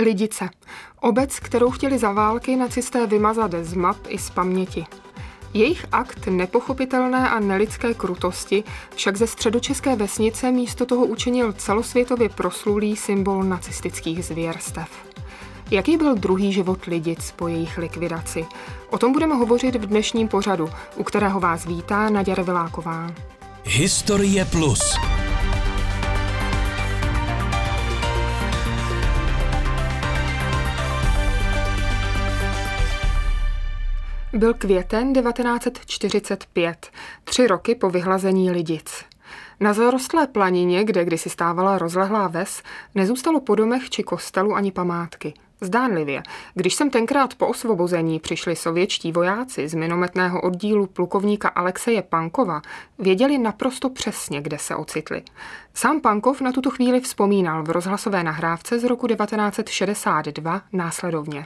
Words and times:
Lidice. 0.00 0.48
Obec, 1.00 1.40
kterou 1.40 1.70
chtěli 1.70 1.98
za 1.98 2.12
války 2.12 2.56
nacisté 2.56 3.06
vymazat 3.06 3.54
z 3.60 3.74
map 3.74 3.96
i 4.08 4.18
z 4.18 4.30
paměti. 4.30 4.86
Jejich 5.54 5.86
akt 5.92 6.26
nepochopitelné 6.26 7.30
a 7.30 7.40
nelidské 7.40 7.94
krutosti 7.94 8.64
však 8.94 9.16
ze 9.16 9.26
středočeské 9.26 9.96
vesnice 9.96 10.50
místo 10.50 10.86
toho 10.86 11.06
učinil 11.06 11.52
celosvětově 11.52 12.28
proslulý 12.28 12.96
symbol 12.96 13.44
nacistických 13.44 14.24
zvěrstev. 14.24 14.88
Jaký 15.70 15.96
byl 15.96 16.14
druhý 16.14 16.52
život 16.52 16.84
lidic 16.84 17.32
po 17.36 17.48
jejich 17.48 17.78
likvidaci? 17.78 18.46
O 18.90 18.98
tom 18.98 19.12
budeme 19.12 19.34
hovořit 19.34 19.76
v 19.76 19.86
dnešním 19.86 20.28
pořadu, 20.28 20.70
u 20.96 21.04
kterého 21.04 21.40
vás 21.40 21.66
vítá 21.66 22.10
Naděra 22.10 22.36
Reviláková. 22.36 23.10
Historie 23.64 24.44
Plus. 24.44 24.96
Byl 34.33 34.53
květen 34.53 35.13
1945, 35.13 36.91
tři 37.23 37.47
roky 37.47 37.75
po 37.75 37.89
vyhlazení 37.89 38.51
Lidic. 38.51 39.05
Na 39.59 39.73
zarostlé 39.73 40.27
planině, 40.27 40.83
kde 40.83 41.05
kdysi 41.05 41.29
stávala 41.29 41.77
rozlehlá 41.77 42.27
ves, 42.27 42.63
nezůstalo 42.95 43.41
po 43.41 43.55
domech 43.55 43.89
či 43.89 44.03
kostelu 44.03 44.53
ani 44.53 44.71
památky. 44.71 45.33
Zdánlivě, 45.61 46.23
když 46.53 46.75
jsem 46.75 46.89
tenkrát 46.89 47.35
po 47.35 47.47
osvobození 47.47 48.19
přišli 48.19 48.55
sovětští 48.55 49.11
vojáci 49.11 49.67
z 49.67 49.73
minometného 49.73 50.41
oddílu 50.41 50.87
plukovníka 50.87 51.49
Alexeje 51.49 52.01
Pankova, 52.01 52.61
věděli 52.99 53.37
naprosto 53.37 53.89
přesně, 53.89 54.41
kde 54.41 54.57
se 54.57 54.75
ocitli. 54.75 55.21
Sám 55.73 56.01
Pankov 56.01 56.41
na 56.41 56.51
tuto 56.51 56.69
chvíli 56.69 56.99
vzpomínal 56.99 57.63
v 57.63 57.69
rozhlasové 57.69 58.23
nahrávce 58.23 58.79
z 58.79 58.83
roku 58.83 59.07
1962 59.07 60.61
následovně. 60.73 61.45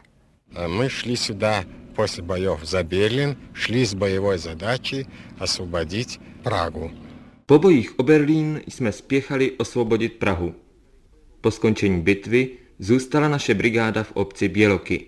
My 0.79 0.89
šli 0.89 1.17
сюда 1.17 1.63
после 1.95 2.23
боев 2.23 2.63
за 2.63 2.83
Берлин 2.83 3.35
шли 3.53 3.85
с 3.85 3.93
боевой 3.93 4.37
задачей 4.37 5.07
освободить 5.39 6.19
Прагу. 6.43 6.91
Po 7.45 7.59
bojích 7.59 7.99
o 7.99 8.03
Berlín 8.03 8.61
jsme 8.67 8.91
spěchali 8.91 9.51
osvobodit 9.51 10.13
Prahu. 10.13 10.55
Po 11.41 11.51
skončení 11.51 12.01
bitvy 12.01 12.49
zůstala 12.79 13.27
naše 13.27 13.53
brigáda 13.53 14.03
v 14.03 14.11
obci 14.11 14.49
Běloky. 14.49 15.05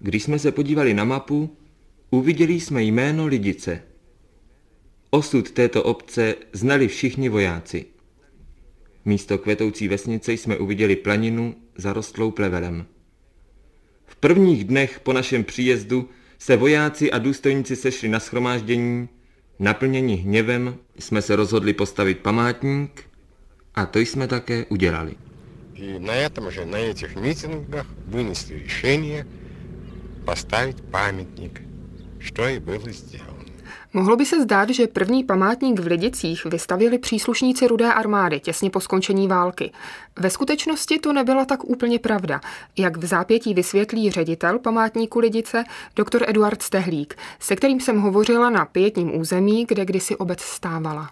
Když 0.00 0.22
jsme 0.22 0.38
se 0.38 0.52
podívali 0.52 0.94
na 0.94 1.04
mapu, 1.04 1.56
uviděli 2.10 2.60
jsme 2.60 2.82
jméno 2.82 3.26
Lidice. 3.26 3.82
Osud 5.10 5.50
této 5.50 5.82
obce 5.82 6.34
znali 6.52 6.88
všichni 6.88 7.28
vojáci. 7.28 7.84
Místo 9.04 9.38
kvetoucí 9.38 9.88
vesnice 9.88 10.32
jsme 10.32 10.58
uviděli 10.58 10.96
planinu 10.96 11.54
zarostlou 11.76 12.30
plevelem. 12.30 12.86
V 14.24 14.24
prvních 14.24 14.64
dnech 14.64 15.00
po 15.00 15.12
našem 15.12 15.44
příjezdu 15.44 16.08
se 16.38 16.56
vojáci 16.56 17.10
a 17.10 17.18
důstojníci 17.18 17.76
sešli 17.76 18.08
na 18.08 18.20
schromáždění, 18.20 19.08
naplněni 19.58 20.14
hněvem 20.14 20.76
jsme 20.98 21.22
se 21.22 21.36
rozhodli 21.36 21.72
postavit 21.72 22.18
památník 22.18 23.04
a 23.74 23.86
to 23.86 23.98
jsme 23.98 24.28
také 24.28 24.64
udělali. 24.68 25.14
И 25.74 25.98
на 25.98 26.12
этом 26.12 26.50
же, 26.50 26.66
на 26.66 26.76
этих 26.76 27.16
митингах 27.16 27.86
вынесли 28.06 28.54
решение 28.64 29.26
поставить 30.26 30.82
памятник, 30.90 31.62
что 32.18 32.48
и 32.48 32.58
было 32.58 32.92
сделано. 32.92 33.33
Mohlo 33.95 34.15
by 34.15 34.25
se 34.25 34.41
zdát, 34.41 34.69
že 34.69 34.87
první 34.87 35.23
památník 35.23 35.79
v 35.79 35.85
Lidicích 35.85 36.45
vystavili 36.45 36.97
příslušníci 36.97 37.67
Rudé 37.67 37.93
armády 37.93 38.39
těsně 38.39 38.69
po 38.69 38.79
skončení 38.79 39.27
války. 39.27 39.71
Ve 40.19 40.29
skutečnosti 40.29 40.99
to 40.99 41.13
nebyla 41.13 41.45
tak 41.45 41.63
úplně 41.63 41.99
pravda, 41.99 42.41
jak 42.77 42.97
v 42.97 43.05
zápětí 43.05 43.53
vysvětlí 43.53 44.11
ředitel 44.11 44.59
památníku 44.59 45.19
Lidice, 45.19 45.63
doktor 45.95 46.23
Eduard 46.27 46.61
Stehlík, 46.61 47.17
se 47.39 47.55
kterým 47.55 47.79
jsem 47.79 47.99
hovořila 47.99 48.49
na 48.49 48.65
pětním 48.65 49.19
území, 49.19 49.65
kde 49.65 49.85
kdysi 49.85 50.15
obec 50.15 50.41
stávala. 50.41 51.11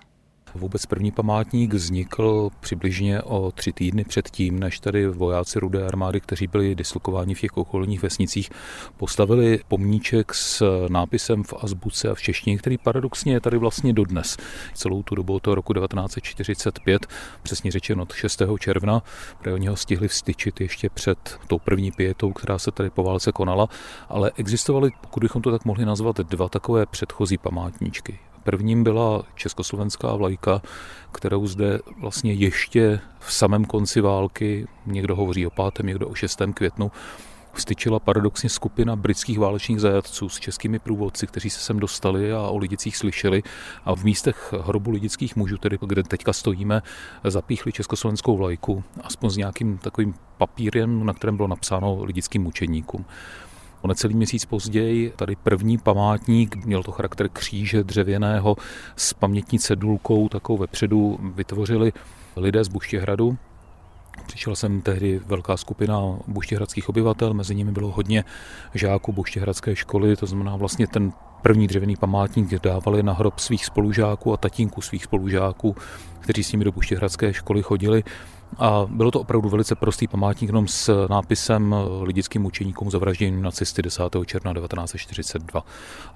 Vůbec 0.56 0.86
první 0.86 1.12
památník 1.12 1.74
vznikl 1.74 2.50
přibližně 2.60 3.22
o 3.22 3.52
tři 3.52 3.74
týdny 3.74 4.04
předtím, 4.04 4.60
než 4.60 4.80
tady 4.80 5.08
vojáci 5.08 5.60
Rudé 5.60 5.88
armády, 5.88 6.22
kteří 6.22 6.48
byli 6.48 6.76
dislokováni 6.76 7.36
v 7.36 7.42
těch 7.42 7.58
okolních 7.58 8.04
vesnicích, 8.04 8.50
postavili 8.98 9.60
pomníček 9.68 10.34
s 10.34 10.64
nápisem 10.90 11.44
v 11.44 11.54
azbuce 11.62 12.10
a 12.10 12.16
v 12.16 12.22
češtině, 12.22 12.58
který 12.58 12.78
paradoxně 12.78 13.34
je 13.34 13.40
tady 13.40 13.58
vlastně 13.58 13.94
dodnes. 13.94 14.38
Celou 14.74 15.04
tu 15.04 15.16
dobu 15.16 15.40
toho 15.40 15.56
roku 15.56 15.74
1945, 15.74 17.08
přesně 17.44 17.72
řečeno 17.72 18.04
od 18.04 18.14
6. 18.14 18.42
června, 18.60 19.04
protože 19.38 19.54
oni 19.54 19.68
ho 19.68 19.76
stihli 19.76 20.08
vstyčit 20.08 20.62
ještě 20.62 20.90
před 20.90 21.40
tou 21.48 21.60
první 21.60 21.92
pětou, 21.92 22.34
která 22.34 22.60
se 22.60 22.72
tady 22.72 22.90
po 22.90 23.04
válce 23.04 23.32
konala, 23.32 23.70
ale 24.10 24.32
existovaly, 24.38 24.92
pokud 25.02 25.24
bychom 25.24 25.42
to 25.42 25.52
tak 25.52 25.66
mohli 25.66 25.86
nazvat, 25.86 26.18
dva 26.18 26.50
takové 26.50 26.86
předchozí 26.86 27.38
památníčky. 27.38 28.20
Prvním 28.44 28.84
byla 28.84 29.24
československá 29.36 30.16
vlajka, 30.16 30.62
kterou 31.12 31.48
zde 31.48 31.80
vlastně 32.02 32.34
ještě 32.34 33.00
v 33.20 33.34
samém 33.34 33.66
konci 33.66 34.02
války, 34.02 34.68
někdo 34.86 35.16
hovoří 35.16 35.48
o 35.48 35.50
5., 35.50 35.86
někdo 35.86 36.08
o 36.08 36.16
6. 36.16 36.42
květnu, 36.54 36.92
vstyčila 37.54 38.00
paradoxně 38.00 38.50
skupina 38.50 38.96
britských 38.96 39.40
válečných 39.40 39.82
zajatců 39.82 40.30
s 40.30 40.40
českými 40.40 40.80
průvodci, 40.80 41.28
kteří 41.28 41.50
se 41.50 41.60
sem 41.60 41.80
dostali 41.80 42.34
a 42.34 42.42
o 42.42 42.58
lidicích 42.58 42.98
slyšeli 42.98 43.44
a 43.86 43.96
v 43.96 44.04
místech 44.04 44.54
hrobu 44.66 44.92
lidických 44.92 45.36
mužů, 45.36 45.58
tedy 45.58 45.78
kde 45.88 46.04
teďka 46.04 46.34
stojíme, 46.34 46.82
zapíchli 47.24 47.72
československou 47.72 48.38
vlajku, 48.38 48.84
aspoň 49.04 49.30
s 49.30 49.38
nějakým 49.38 49.78
takovým 49.78 50.14
papírem, 50.38 51.06
na 51.06 51.14
kterém 51.14 51.36
bylo 51.36 51.48
napsáno 51.48 52.04
lidickým 52.04 52.44
mučeníkům. 52.44 53.06
O 53.84 53.88
necelý 53.88 54.16
měsíc 54.16 54.46
později 54.46 55.14
tady 55.16 55.36
první 55.36 55.78
památník, 55.78 56.56
měl 56.56 56.84
to 56.84 56.92
charakter 56.92 57.30
kříže 57.30 57.84
dřevěného 57.84 58.56
s 58.96 59.14
pamětní 59.14 59.60
cedulkou, 59.60 60.30
takovou 60.30 60.58
vepředu 60.58 61.20
vytvořili 61.36 61.94
lidé 62.36 62.64
z 62.64 62.68
Buštěhradu, 62.68 63.38
Přišel 64.28 64.56
jsem 64.56 64.82
tehdy 64.82 65.22
velká 65.26 65.58
skupina 65.58 66.00
buštěhradských 66.28 66.90
obyvatel, 66.90 67.34
mezi 67.34 67.56
nimi 67.56 67.72
bylo 67.72 67.92
hodně 67.92 68.24
žáků 68.74 69.12
buštěhradské 69.12 69.76
školy, 69.76 70.16
to 70.16 70.26
znamená 70.26 70.56
vlastně 70.56 70.88
ten 70.88 71.14
první 71.42 71.68
dřevěný 71.68 71.96
památník 71.96 72.62
dávali 72.62 73.04
na 73.04 73.14
hrob 73.14 73.40
svých 73.40 73.66
spolužáků 73.66 74.34
a 74.34 74.38
tatínků 74.38 74.82
svých 74.82 75.04
spolužáků, 75.04 75.76
kteří 76.20 76.44
s 76.44 76.52
nimi 76.52 76.66
do 76.66 76.72
buštěhradské 76.72 77.34
školy 77.34 77.64
chodili. 77.64 78.04
A 78.60 78.86
bylo 78.90 79.12
to 79.12 79.20
opravdu 79.20 79.50
velice 79.50 79.76
prostý 79.76 80.08
památník 80.08 80.50
jenom 80.50 80.68
s 80.68 81.08
nápisem 81.10 81.76
lidickým 82.02 82.46
učeníkům 82.46 82.92
zavražděným 82.92 83.42
nacisty 83.42 83.82
10. 83.82 84.04
června 84.26 84.54
1942. 84.54 85.66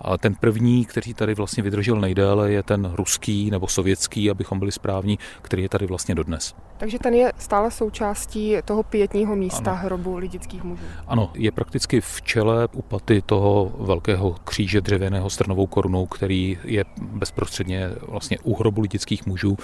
A 0.01 0.17
ten 0.17 0.35
první, 0.35 0.85
který 0.85 1.13
tady 1.13 1.33
vlastně 1.35 1.63
vydržel 1.63 1.99
nejdéle, 2.01 2.51
je 2.51 2.63
ten 2.63 2.91
ruský 2.95 3.51
nebo 3.51 3.67
sovětský, 3.67 4.29
abychom 4.29 4.59
byli 4.59 4.71
správní, 4.71 5.19
který 5.41 5.63
je 5.63 5.69
tady 5.69 5.87
vlastně 5.87 6.15
dodnes. 6.15 6.55
Takže 6.77 6.99
ten 6.99 7.13
je 7.13 7.33
stále 7.37 7.71
součástí 7.71 8.55
toho 8.65 8.83
pětního 8.83 9.35
místa 9.35 9.71
ano. 9.71 9.81
hrobu 9.81 10.17
lidických 10.17 10.63
mužů. 10.63 10.83
Ano, 11.07 11.31
je 11.33 11.51
prakticky 11.51 12.01
v 12.01 12.21
čele 12.21 12.67
u 12.71 12.81
paty 12.81 13.21
toho 13.25 13.71
velkého 13.79 14.35
kříže 14.43 14.81
dřevěného 14.81 15.29
s 15.29 15.37
trnovou 15.37 15.67
korunou, 15.67 16.05
který 16.05 16.57
je 16.63 16.85
bezprostředně 17.01 17.89
vlastně 18.07 18.39
u 18.43 18.55
hrobu 18.55 18.81
lidických 18.81 19.25
mužů. 19.25 19.57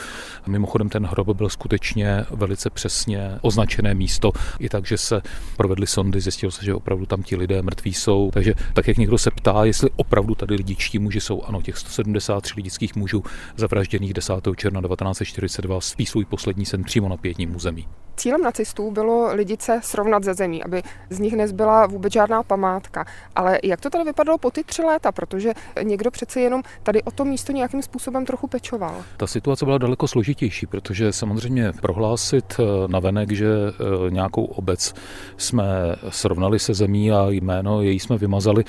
Mimochodem 0.48 0.90
ten 0.90 1.06
hrob 1.06 1.28
byl 1.38 1.50
skutečně 1.50 2.26
velice 2.30 2.63
přesně 2.70 3.32
označené 3.42 3.94
místo, 3.94 4.32
i 4.60 4.70
tak, 4.70 4.86
že 4.86 4.98
se 4.98 5.22
provedly 5.58 5.88
sondy, 5.88 6.22
zjistilo 6.22 6.52
se, 6.52 6.66
že 6.66 6.74
opravdu 6.74 7.06
tam 7.06 7.24
ti 7.24 7.36
lidé 7.36 7.62
mrtví 7.62 7.94
jsou. 7.94 8.32
Takže 8.34 8.54
tak, 8.74 8.88
jak 8.88 8.98
někdo 8.98 9.18
se 9.18 9.32
ptá, 9.32 9.66
jestli 9.66 9.90
opravdu 9.96 10.36
tady 10.36 10.56
lidičtí 10.56 11.00
muži 11.00 11.22
jsou, 11.22 11.44
ano, 11.44 11.62
těch 11.62 11.78
173 11.78 12.54
lidických 12.56 12.96
mužů 12.96 13.24
zavražděných 13.58 14.14
10. 14.14 14.34
června 14.56 14.82
1942 14.82 15.82
spí 15.82 16.06
svůj 16.06 16.26
poslední 16.26 16.66
sen 16.66 16.84
přímo 16.84 17.10
na 17.10 17.18
pětním 17.18 17.56
území. 17.56 17.88
Cílem 18.18 18.42
nacistů 18.42 18.92
bylo 18.92 19.34
lidice 19.34 19.80
srovnat 19.84 20.24
ze 20.24 20.34
zemí, 20.34 20.64
aby 20.64 20.84
z 21.10 21.20
nich 21.20 21.34
nezbyla 21.34 21.88
vůbec 21.88 22.14
žádná 22.14 22.44
památka. 22.44 23.06
Ale 23.36 23.60
jak 23.64 23.82
to 23.82 23.90
tady 23.90 24.04
vypadalo 24.04 24.38
po 24.38 24.52
ty 24.52 24.64
tři 24.64 24.82
léta, 24.82 25.12
protože 25.12 25.54
někdo 25.84 26.12
přece 26.12 26.40
jenom 26.42 26.64
tady 26.84 27.04
o 27.04 27.12
to 27.12 27.26
místo 27.26 27.52
nějakým 27.52 27.82
způsobem 27.82 28.26
trochu 28.26 28.48
pečoval? 28.48 29.04
Ta 29.18 29.28
situace 29.28 29.66
byla 29.66 29.78
daleko 29.78 30.08
složitější, 30.08 30.66
protože 30.66 31.14
samozřejmě 31.14 31.72
prohlásit 31.82 32.46
eh, 32.60 32.64
na 32.88 33.00
venek, 33.00 33.32
že 33.32 33.48
eh, 33.48 34.12
nějakou 34.12 34.46
obec 34.46 34.94
jsme 35.38 35.66
srovnali 36.10 36.60
se 36.60 36.74
zemí 36.74 37.12
a 37.12 37.30
jméno 37.30 37.82
její 37.82 38.00
jsme 38.00 38.18
vymazali, 38.18 38.64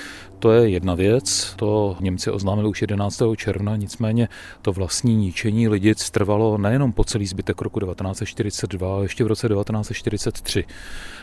to 0.45 0.53
je 0.53 0.69
jedna 0.69 0.95
věc. 0.95 1.55
To 1.57 1.97
Němci 2.01 2.31
oznámili 2.31 2.69
už 2.69 2.81
11. 2.81 3.23
června, 3.37 3.77
nicméně 3.77 4.29
to 4.63 4.73
vlastní 4.73 5.17
ničení 5.17 5.69
lidic 5.69 6.11
trvalo 6.11 6.59
nejenom 6.59 6.93
po 6.93 7.05
celý 7.05 7.27
zbytek 7.27 7.61
roku 7.61 7.81
1942, 7.81 8.95
ale 8.95 9.05
ještě 9.05 9.25
v 9.25 9.27
roce 9.27 9.49
1943. 9.49 10.65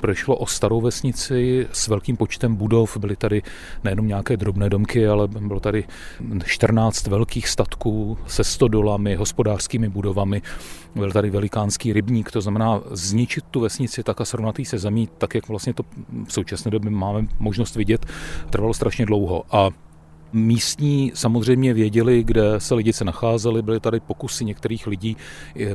Prošlo 0.02 0.36
o 0.36 0.46
starou 0.46 0.82
vesnici 0.82 1.68
s 1.72 1.88
velkým 1.88 2.18
počtem 2.18 2.56
budov, 2.56 2.98
byly 2.98 3.16
tady 3.16 3.42
nejenom 3.84 4.08
nějaké 4.08 4.38
drobné 4.38 4.70
domky, 4.70 5.08
ale 5.08 5.28
bylo 5.28 5.60
tady 5.60 5.84
14 6.46 7.08
velkých 7.08 7.48
statků 7.48 8.18
se 8.28 8.44
stodolami, 8.44 9.16
hospodářskými 9.16 9.90
budovami. 9.90 10.42
Byl 10.96 11.12
tady 11.12 11.30
velikánský 11.30 11.94
rybník, 11.94 12.32
to 12.32 12.42
znamená 12.42 12.82
zničit 12.92 13.44
tu 13.52 13.60
vesnici 13.60 14.04
tak 14.04 14.22
a 14.22 14.26
srovnatý 14.26 14.66
se 14.66 14.78
zemí, 14.78 15.10
tak 15.18 15.36
jak 15.36 15.48
vlastně 15.48 15.74
to 15.74 15.84
v 16.26 16.34
současné 16.34 16.72
době 16.72 16.92
máme 16.92 17.28
možnost 17.40 17.76
vidět, 17.76 18.06
trvalo 18.50 18.74
strašně 18.74 19.06
dlouho. 19.06 19.44
A 19.52 19.70
Místní 20.34 21.12
samozřejmě 21.16 21.74
věděli, 21.74 22.24
kde 22.24 22.60
se 22.60 22.76
lidi 22.76 22.94
se 22.94 23.06
nacházeli, 23.06 23.62
byly 23.62 23.80
tady 23.80 24.00
pokusy 24.00 24.46
některých 24.46 24.88
lidí, 24.88 25.18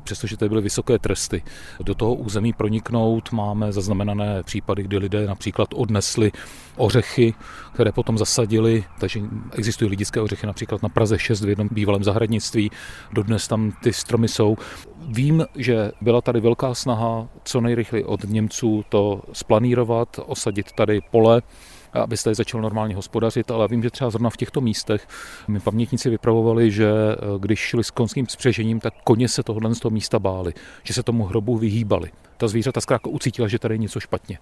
přestože 0.00 0.36
tady 0.36 0.48
byly 0.48 0.62
vysoké 0.62 0.98
tresty. 0.98 1.42
Do 1.80 1.94
toho 1.94 2.14
území 2.14 2.52
proniknout 2.52 3.32
máme 3.32 3.72
zaznamenané 3.72 4.42
případy, 4.42 4.82
kdy 4.82 4.98
lidé 4.98 5.26
například 5.26 5.68
odnesli 5.74 6.32
ořechy, 6.76 7.34
které 7.72 7.92
potom 7.92 8.18
zasadili, 8.18 8.84
takže 9.00 9.20
existují 9.52 9.90
lidické 9.90 10.20
ořechy 10.20 10.46
například 10.46 10.82
na 10.82 10.88
Praze 10.88 11.18
6 11.18 11.40
v 11.40 11.48
jednom 11.48 11.68
bývalém 11.72 12.04
zahradnictví, 12.04 12.70
dodnes 13.12 13.48
tam 13.48 13.72
ty 13.82 13.92
stromy 13.92 14.28
jsou. 14.28 14.56
Vím, 15.08 15.44
že 15.56 15.92
byla 16.00 16.20
tady 16.20 16.40
velká 16.40 16.74
snaha 16.74 17.28
co 17.44 17.60
nejrychleji 17.60 18.04
od 18.04 18.24
Němců 18.24 18.84
to 18.88 19.22
splanírovat, 19.32 20.20
osadit 20.26 20.72
tady 20.72 21.00
pole, 21.10 21.42
abyste 21.92 22.34
začal 22.34 22.60
normálně 22.60 22.94
hospodařit, 22.94 23.50
ale 23.50 23.68
vím, 23.68 23.82
že 23.82 23.90
třeba 23.90 24.10
zrovna 24.10 24.30
v 24.30 24.36
těchto 24.36 24.60
místech 24.60 25.08
mi 25.48 25.60
pamětníci 25.60 26.10
vypravovali, 26.10 26.70
že 26.70 26.90
eh, 26.90 27.16
když 27.38 27.58
šli 27.58 27.84
s 27.84 27.90
konským 27.90 28.26
spřežením, 28.28 28.80
tak 28.80 28.94
koně 29.04 29.28
se 29.28 29.42
tohohle 29.42 29.74
z 29.74 29.80
toho 29.80 29.90
místa 29.90 30.18
báli, 30.18 30.52
že 30.82 30.94
se 30.94 31.02
tomu 31.02 31.24
hrobu 31.24 31.56
vyhýbali. 31.56 32.10
Ta 32.36 32.48
zvířata 32.48 32.80
zkrátka 32.80 33.10
ucítila, 33.10 33.48
že 33.48 33.58
tady 33.58 33.74
je 33.74 33.78
něco 33.78 34.00
špatně. 34.00 34.38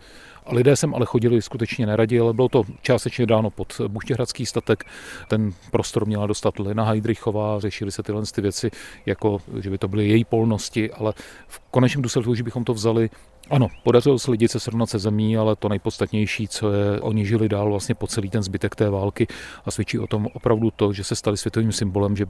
A 0.46 0.55
lidé 0.55 0.76
sem 0.76 0.94
ale 0.94 1.06
chodili 1.06 1.43
skutečně 1.43 1.87
neradi, 1.87 2.20
ale 2.20 2.32
bylo 2.32 2.49
to 2.49 2.62
částečně 2.82 3.26
dáno 3.26 3.50
pod 3.50 3.81
Buštěhradský 3.88 4.46
statek. 4.46 4.85
Ten 5.29 5.52
prostor 5.70 6.06
měla 6.06 6.26
dostat 6.26 6.58
Lena 6.58 6.85
Heidrichová, 6.85 7.61
řešili 7.61 7.93
se 7.93 8.02
tyhle 8.02 8.23
ty 8.35 8.41
věci, 8.41 8.70
jako 9.06 9.38
že 9.61 9.70
by 9.70 9.79
to 9.79 9.88
byly 9.88 10.08
její 10.08 10.25
polnosti, 10.25 10.93
ale 10.93 11.12
v 11.49 11.61
konečném 11.70 12.02
důsledku, 12.02 12.35
že 12.35 12.43
bychom 12.43 12.64
to 12.64 12.75
vzali 12.75 13.11
ano, 13.50 13.69
podařilo 13.82 14.19
se 14.19 14.31
lidi 14.31 14.49
se 14.49 14.61
srovnat 14.61 14.91
se 14.91 14.99
zemí, 14.99 15.37
ale 15.37 15.56
to 15.56 15.69
nejpodstatnější, 15.69 16.49
co 16.49 16.73
je, 16.73 17.00
oni 17.00 17.26
žili 17.26 17.49
dál 17.49 17.70
vlastně 17.70 17.94
po 17.94 18.06
celý 18.06 18.31
ten 18.31 18.43
zbytek 18.43 18.75
té 18.75 18.91
války 18.91 19.26
a 19.64 19.70
svědčí 19.70 19.99
o 19.99 20.06
tom 20.06 20.29
opravdu 20.35 20.70
to, 20.70 20.93
že 20.93 21.05
se 21.05 21.17
stali 21.17 21.37
světovým 21.37 21.73
symbolem, 21.73 22.17
že 22.17 22.26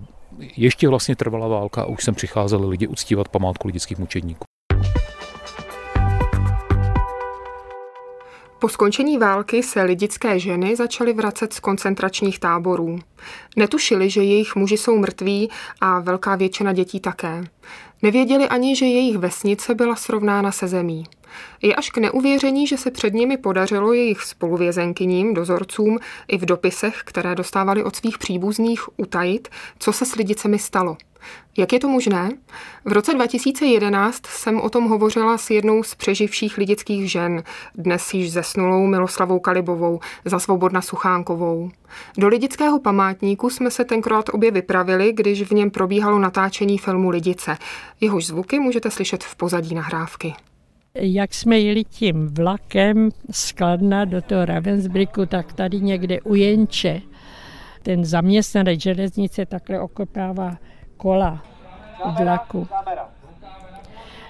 ještě 0.56 0.88
vlastně 0.88 1.16
trvala 1.16 1.48
válka 1.48 1.82
a 1.82 1.86
už 1.86 2.04
sem 2.04 2.14
přicházeli 2.14 2.66
lidi 2.66 2.86
uctívat 2.86 3.28
památku 3.28 3.68
lidských 3.68 3.98
mučedníků. 3.98 4.44
Po 8.64 8.68
skončení 8.68 9.18
války 9.18 9.62
se 9.62 9.82
lidické 9.82 10.38
ženy 10.38 10.76
začaly 10.76 11.12
vracet 11.12 11.52
z 11.52 11.60
koncentračních 11.60 12.38
táborů. 12.38 12.98
Netušili, 13.56 14.10
že 14.10 14.22
jejich 14.22 14.56
muži 14.56 14.76
jsou 14.76 14.98
mrtví 14.98 15.50
a 15.80 16.00
velká 16.00 16.36
většina 16.36 16.72
dětí 16.72 17.00
také. 17.00 17.44
Nevěděli 18.02 18.48
ani, 18.48 18.76
že 18.76 18.86
jejich 18.86 19.18
vesnice 19.18 19.74
byla 19.74 19.96
srovnána 19.96 20.52
se 20.52 20.68
zemí. 20.68 21.04
Je 21.62 21.74
až 21.74 21.90
k 21.90 21.98
neuvěření, 21.98 22.66
že 22.66 22.76
se 22.76 22.90
před 22.90 23.14
nimi 23.14 23.36
podařilo 23.36 23.92
jejich 23.92 24.22
spoluvězenkyním, 24.22 25.34
dozorcům 25.34 25.98
i 26.28 26.38
v 26.38 26.44
dopisech, 26.44 27.02
které 27.04 27.34
dostávali 27.34 27.84
od 27.84 27.96
svých 27.96 28.18
příbuzných, 28.18 28.98
utajit, 28.98 29.48
co 29.78 29.92
se 29.92 30.06
s 30.06 30.14
lidicemi 30.14 30.58
stalo– 30.58 30.96
jak 31.58 31.72
je 31.72 31.80
to 31.80 31.88
možné? 31.88 32.28
V 32.84 32.92
roce 32.92 33.14
2011 33.14 34.26
jsem 34.26 34.60
o 34.60 34.70
tom 34.70 34.88
hovořila 34.88 35.38
s 35.38 35.50
jednou 35.50 35.82
z 35.82 35.94
přeživších 35.94 36.58
lidických 36.58 37.10
žen, 37.10 37.42
dnes 37.74 38.14
již 38.14 38.32
zesnulou 38.32 38.86
Miloslavou 38.86 39.38
Kalibovou, 39.38 40.00
za 40.24 40.38
Svobodna 40.38 40.82
Suchánkovou. 40.82 41.70
Do 42.18 42.28
lidického 42.28 42.80
památníku 42.80 43.50
jsme 43.50 43.70
se 43.70 43.84
tenkrát 43.84 44.24
obě 44.32 44.50
vypravili, 44.50 45.12
když 45.12 45.42
v 45.42 45.50
něm 45.50 45.70
probíhalo 45.70 46.18
natáčení 46.18 46.78
filmu 46.78 47.10
Lidice. 47.10 47.56
Jehož 48.00 48.26
zvuky 48.26 48.58
můžete 48.58 48.90
slyšet 48.90 49.24
v 49.24 49.36
pozadí 49.36 49.74
nahrávky. 49.74 50.34
Jak 50.94 51.34
jsme 51.34 51.58
jeli 51.58 51.84
tím 51.84 52.28
vlakem 52.28 53.08
z 53.30 53.52
Kladna 53.52 54.04
do 54.04 54.22
toho 54.22 54.44
Ravensbricku, 54.44 55.26
tak 55.26 55.52
tady 55.52 55.80
někde 55.80 56.20
u 56.20 56.34
Jenče 56.34 57.02
ten 57.84 58.04
zaměstnanec 58.04 58.80
železnice 58.80 59.46
takhle 59.46 59.80
okopává 59.80 60.56
kola 61.04 61.42
vlaku, 62.18 62.68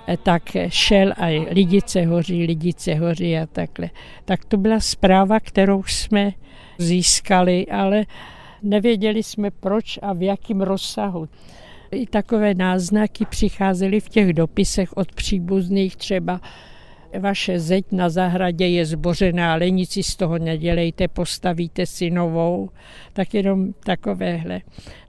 eh, 0.06 0.16
tak 0.16 0.42
šel 0.68 1.12
a 1.16 1.46
lidice 1.50 2.02
hoří, 2.06 2.46
lidice 2.46 2.94
hoří 2.94 3.38
a 3.38 3.46
takhle. 3.46 3.90
Tak 4.24 4.44
to 4.44 4.56
byla 4.56 4.80
zpráva, 4.80 5.40
kterou 5.40 5.82
jsme 5.82 6.32
získali, 6.78 7.66
ale 7.66 8.04
nevěděli 8.62 9.22
jsme 9.22 9.50
proč 9.50 9.98
a 10.02 10.12
v 10.12 10.22
jakém 10.22 10.60
rozsahu. 10.60 11.28
I 11.90 12.06
takové 12.06 12.54
náznaky 12.54 13.24
přicházely 13.24 14.00
v 14.00 14.08
těch 14.08 14.32
dopisech 14.32 14.96
od 14.96 15.12
příbuzných 15.12 15.96
třeba 15.96 16.40
vaše 17.18 17.60
zeď 17.60 17.84
na 17.92 18.08
zahradě 18.08 18.66
je 18.66 18.86
zbořená, 18.86 19.52
ale 19.52 19.70
nic 19.70 19.92
si 19.92 20.02
z 20.02 20.16
toho 20.16 20.38
nedělejte, 20.38 21.08
postavíte 21.08 21.86
si 21.86 22.10
novou, 22.10 22.70
tak 23.12 23.34
jenom 23.34 23.72
takovéhle. 23.72 24.60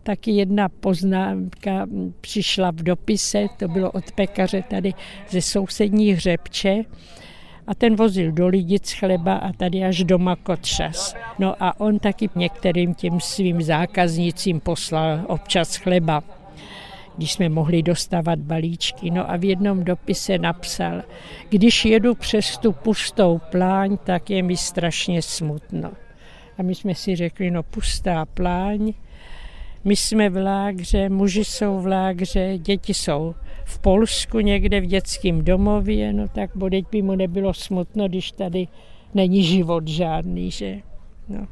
Taky 0.04 0.32
jedna 0.32 0.70
poznámka 0.70 1.88
přišla 2.22 2.72
v 2.72 2.76
dopise, 2.76 3.48
to 3.58 3.68
bylo 3.68 3.92
od 3.92 4.12
pekaře 4.12 4.64
tady 4.70 4.94
ze 5.30 5.42
sousední 5.42 6.12
hřebče, 6.12 6.84
a 7.68 7.76
ten 7.76 7.96
vozil 7.96 8.32
do 8.32 8.48
Lidic 8.48 8.94
chleba 8.94 9.36
a 9.36 9.54
tady 9.54 9.84
až 9.84 10.04
doma 10.04 10.36
Kotřas. 10.36 11.16
No 11.40 11.64
a 11.64 11.80
on 11.80 12.00
taky 12.00 12.30
některým 12.36 12.94
těm 12.94 13.20
svým 13.20 13.62
zákaznicím 13.62 14.60
poslal 14.60 15.20
občas 15.28 15.76
chleba 15.76 16.24
když 17.18 17.34
jsme 17.34 17.50
mohli 17.50 17.84
dostávat 17.84 18.40
balíčky. 18.40 19.12
No 19.12 19.32
a 19.32 19.36
v 19.36 19.44
jednom 19.44 19.84
dopise 19.84 20.38
napsal, 20.38 21.02
když 21.50 21.86
jedu 21.86 22.16
přes 22.16 22.58
tu 22.58 22.72
pustou 22.72 23.42
pláň, 23.52 23.98
tak 24.04 24.30
je 24.30 24.44
mi 24.44 24.58
strašně 24.58 25.22
smutno. 25.22 25.92
A 26.58 26.64
my 26.64 26.76
jsme 26.76 26.96
si 26.96 27.16
řekli, 27.16 27.52
no 27.52 27.64
pustá 27.64 28.26
pláň, 28.26 28.94
my 29.84 29.96
jsme 29.96 30.30
v 30.30 30.38
lágře, 30.38 31.10
muži 31.10 31.46
jsou 31.46 31.80
v 31.80 31.88
lágře, 31.88 32.58
děti 32.58 32.94
jsou 32.94 33.36
v 33.66 33.80
Polsku 33.80 34.40
někde 34.40 34.82
v 34.82 34.86
dětském 34.86 35.44
domově, 35.44 36.14
no 36.14 36.28
tak 36.28 36.50
bodeť 36.56 36.86
by 36.92 37.02
mu 37.02 37.16
nebylo 37.16 37.54
smutno, 37.54 38.08
když 38.08 38.32
tady 38.32 38.68
není 39.14 39.44
život 39.44 39.88
žádný, 39.88 40.52
že? 40.52 40.80
No 41.30 41.48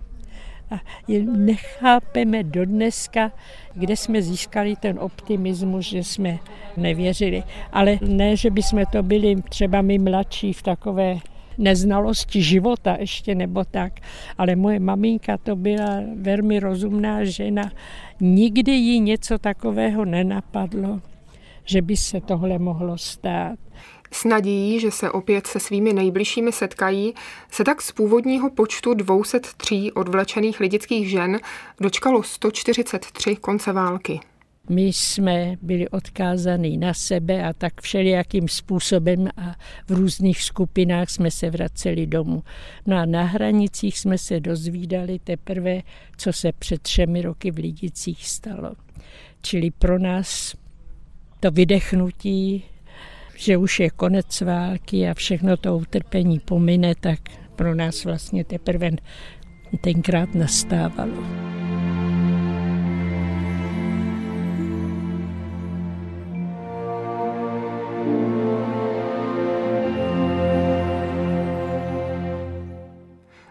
a 0.74 0.82
nechápeme 1.22 2.44
do 2.44 2.66
dneska, 2.66 3.32
kde 3.74 3.98
jsme 3.98 4.22
získali 4.22 4.76
ten 4.76 5.00
optimismus, 5.00 5.86
že 5.86 6.04
jsme 6.04 6.40
nevěřili. 6.78 7.44
Ale 7.72 8.00
ne, 8.02 8.36
že 8.36 8.50
by 8.50 8.64
jsme 8.64 8.86
to 8.86 9.04
byli 9.04 9.36
třeba 9.50 9.82
my 9.82 10.00
mladší 10.00 10.54
v 10.54 10.64
takové 10.64 11.18
neznalosti 11.58 12.42
života 12.42 12.98
ještě 13.00 13.36
nebo 13.36 13.64
tak. 13.64 14.00
Ale 14.38 14.56
moje 14.56 14.80
maminka 14.80 15.38
to 15.38 15.56
byla 15.56 16.02
velmi 16.16 16.60
rozumná 16.60 17.24
žena. 17.24 17.72
Nikdy 18.20 18.72
jí 18.72 19.00
něco 19.00 19.38
takového 19.38 20.06
nenapadlo, 20.06 21.02
že 21.66 21.82
by 21.82 21.98
se 21.98 22.22
tohle 22.22 22.60
mohlo 22.60 22.98
stát. 22.98 23.60
S 24.14 24.24
nadějí, 24.24 24.80
že 24.80 24.92
se 24.92 25.12
opět 25.12 25.48
se 25.48 25.60
svými 25.60 25.94
nejbližšími 25.94 26.52
setkají, 26.52 27.14
se 27.52 27.64
tak 27.64 27.82
z 27.82 27.92
původního 27.92 28.50
počtu 28.50 28.94
203 28.94 29.92
odvlečených 29.92 30.60
lidických 30.60 31.10
žen 31.10 31.40
dočkalo 31.82 32.24
143 32.24 33.36
konce 33.36 33.74
války. 33.74 34.20
My 34.70 34.82
jsme 34.82 35.56
byli 35.62 35.90
odkázaní 35.90 36.78
na 36.78 36.94
sebe 36.94 37.44
a 37.44 37.54
tak 37.54 37.82
všelijakým 37.82 38.48
způsobem 38.48 39.28
a 39.38 39.56
v 39.88 39.92
různých 39.92 40.44
skupinách 40.44 41.10
jsme 41.10 41.32
se 41.32 41.50
vraceli 41.50 42.08
domů. 42.08 42.44
No 42.86 42.98
a 42.98 43.06
na 43.06 43.24
hranicích 43.24 44.00
jsme 44.00 44.18
se 44.18 44.40
dozvídali 44.40 45.20
teprve, 45.20 45.82
co 46.18 46.34
se 46.34 46.52
před 46.60 46.82
třemi 46.82 47.22
roky 47.22 47.52
v 47.52 47.58
Lidicích 47.58 48.28
stalo. 48.28 48.74
Čili 49.42 49.72
pro 49.72 50.00
nás 50.00 50.56
to 51.40 51.52
vydechnutí 51.52 52.64
že 53.44 53.58
už 53.58 53.80
je 53.80 53.90
konec 53.90 54.42
války 54.42 55.10
a 55.10 55.14
všechno 55.14 55.58
to 55.58 55.78
utrpení 55.78 56.40
pomine, 56.40 56.96
tak 56.96 57.20
pro 57.56 57.76
nás 57.76 58.06
vlastně 58.06 58.44
teprve 58.44 58.92
tenkrát 59.82 60.36
nastávalo. 60.36 61.24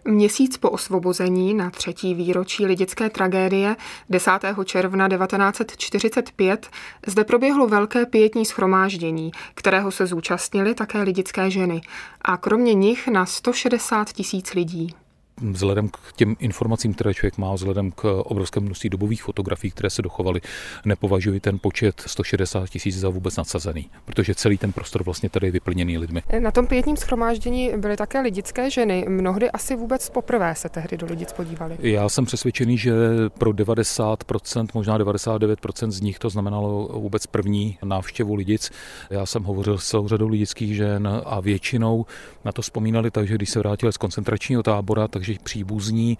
Měsíc 0.04 0.56
po 0.56 0.70
osvobození 0.70 1.54
na 1.54 1.70
třetí 1.70 2.14
výročí 2.14 2.66
lidické 2.66 3.10
tragédie 3.10 3.76
10. 4.10 4.30
června 4.64 5.08
1945 5.08 6.70
zde 7.06 7.24
proběhlo 7.24 7.66
velké 7.66 8.06
pětní 8.06 8.44
schromáždění, 8.44 9.30
kterého 9.54 9.90
se 9.90 10.06
zúčastnili 10.06 10.74
také 10.74 11.02
lidické 11.02 11.50
ženy 11.50 11.80
a 12.22 12.36
kromě 12.36 12.74
nich 12.74 13.08
na 13.08 13.26
160 13.26 14.12
tisíc 14.12 14.54
lidí 14.54 14.94
vzhledem 15.40 15.88
k 15.88 15.98
těm 16.16 16.36
informacím, 16.38 16.94
které 16.94 17.14
člověk 17.14 17.38
má, 17.38 17.54
vzhledem 17.54 17.90
k 17.90 18.04
obrovskému 18.04 18.66
množství 18.66 18.90
dobových 18.90 19.22
fotografií, 19.22 19.70
které 19.70 19.90
se 19.90 20.02
dochovaly, 20.02 20.40
nepovažuji 20.84 21.40
ten 21.40 21.58
počet 21.58 22.02
160 22.06 22.68
tisíc 22.68 22.98
za 22.98 23.08
vůbec 23.08 23.36
nadsazený, 23.36 23.90
protože 24.04 24.34
celý 24.34 24.58
ten 24.58 24.72
prostor 24.72 25.04
vlastně 25.04 25.28
tady 25.28 25.46
je 25.46 25.50
vyplněný 25.50 25.98
lidmi. 25.98 26.22
Na 26.38 26.50
tom 26.50 26.66
pětním 26.66 26.96
schromáždění 26.96 27.70
byly 27.76 27.96
také 27.96 28.20
lidické 28.20 28.70
ženy. 28.70 29.04
Mnohdy 29.08 29.50
asi 29.50 29.76
vůbec 29.76 30.10
poprvé 30.10 30.54
se 30.54 30.68
tehdy 30.68 30.96
do 30.96 31.06
lidic 31.06 31.32
podívali. 31.32 31.76
Já 31.80 32.08
jsem 32.08 32.24
přesvědčený, 32.24 32.78
že 32.78 32.92
pro 33.38 33.50
90%, 33.50 34.66
možná 34.74 34.98
99% 34.98 35.90
z 35.90 36.00
nich 36.00 36.18
to 36.18 36.30
znamenalo 36.30 36.88
vůbec 36.92 37.26
první 37.26 37.78
návštěvu 37.84 38.34
lidic. 38.34 38.70
Já 39.10 39.26
jsem 39.26 39.44
hovořil 39.44 39.78
s 39.78 39.88
celou 39.88 40.08
řadou 40.08 40.28
lidických 40.28 40.76
žen 40.76 41.22
a 41.24 41.40
většinou 41.40 42.06
na 42.44 42.52
to 42.52 42.62
vzpomínali 42.62 43.10
tak, 43.10 43.28
že 43.28 43.34
když 43.34 43.50
se 43.50 43.58
vrátili 43.58 43.92
z 43.92 43.96
koncentračního 43.96 44.62
tábora, 44.62 45.08
takže 45.22 45.38
příbuzní 45.42 46.18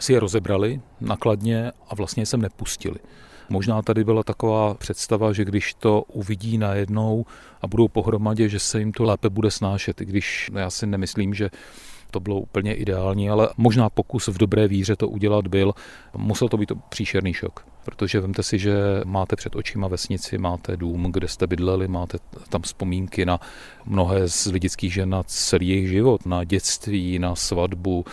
si 0.00 0.12
je 0.12 0.20
rozebrali 0.20 0.80
nakladně 1.00 1.72
a 1.88 1.94
vlastně 1.94 2.26
jsem 2.26 2.42
nepustili. 2.42 2.96
Možná 3.48 3.82
tady 3.82 4.04
byla 4.04 4.22
taková 4.22 4.74
představa, 4.74 5.32
že 5.32 5.44
když 5.44 5.74
to 5.74 6.02
uvidí 6.02 6.58
najednou 6.58 7.26
a 7.62 7.66
budou 7.66 7.88
pohromadě, 7.88 8.48
že 8.48 8.58
se 8.58 8.78
jim 8.78 8.92
to 8.92 9.04
lépe 9.04 9.30
bude 9.30 9.50
snášet, 9.50 10.00
i 10.00 10.04
když 10.04 10.50
já 10.54 10.70
si 10.70 10.86
nemyslím, 10.86 11.34
že 11.34 11.50
to 12.10 12.20
bylo 12.20 12.40
úplně 12.40 12.74
ideální, 12.74 13.30
ale 13.30 13.48
možná 13.56 13.90
pokus 13.90 14.28
v 14.28 14.38
dobré 14.38 14.68
víře 14.68 14.96
to 14.96 15.08
udělat 15.08 15.46
byl. 15.46 15.72
Musel 16.16 16.48
to 16.48 16.56
být 16.56 16.72
příšerný 16.88 17.34
šok, 17.34 17.66
protože 17.84 18.20
vemte 18.20 18.42
si, 18.42 18.58
že 18.58 18.74
máte 19.04 19.36
před 19.36 19.56
očima 19.56 19.88
vesnici, 19.88 20.38
máte 20.38 20.76
dům, 20.76 21.12
kde 21.12 21.28
jste 21.28 21.46
bydleli, 21.46 21.88
máte 21.88 22.18
tam 22.48 22.62
vzpomínky 22.62 23.26
na 23.26 23.40
mnohé 23.84 24.28
z 24.28 24.46
lidických 24.46 24.92
žen 24.92 25.10
na 25.10 25.22
celý 25.22 25.68
jejich 25.68 25.88
život, 25.88 26.26
na 26.26 26.44
dětství, 26.44 27.18
na 27.18 27.34
svatbu, 27.34 28.04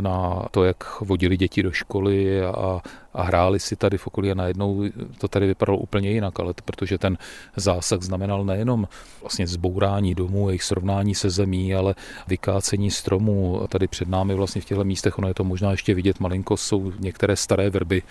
na 0.00 0.46
to, 0.50 0.64
jak 0.64 1.00
vodili 1.00 1.36
děti 1.36 1.62
do 1.62 1.72
školy 1.72 2.44
a, 2.44 2.80
a 3.14 3.22
hráli 3.22 3.60
si 3.60 3.76
tady 3.76 3.98
v 3.98 4.06
okolí 4.06 4.30
a 4.30 4.34
najednou 4.34 4.84
to 5.18 5.28
tady 5.28 5.46
vypadalo 5.46 5.78
úplně 5.78 6.10
jinak, 6.10 6.40
ale 6.40 6.54
to, 6.54 6.62
protože 6.64 6.98
ten 6.98 7.18
zásah 7.56 8.02
znamenal 8.02 8.44
nejenom 8.44 8.88
vlastně 9.20 9.46
zbourání 9.46 10.14
domů, 10.14 10.48
jejich 10.48 10.62
srovnání 10.62 11.14
se 11.14 11.30
zemí, 11.30 11.74
ale 11.74 11.94
vykácení 12.28 12.90
stromů. 12.90 13.66
Tady 13.68 13.88
před 13.88 14.08
námi 14.08 14.34
vlastně 14.34 14.60
v 14.60 14.64
těchto 14.64 14.84
místech, 14.84 15.18
ono 15.18 15.28
je 15.28 15.34
to 15.34 15.44
možná 15.44 15.70
ještě 15.70 15.94
vidět 15.94 16.20
malinko, 16.20 16.56
jsou 16.56 16.92
některé 16.98 17.36
staré 17.36 17.70
vrby, 17.70 18.02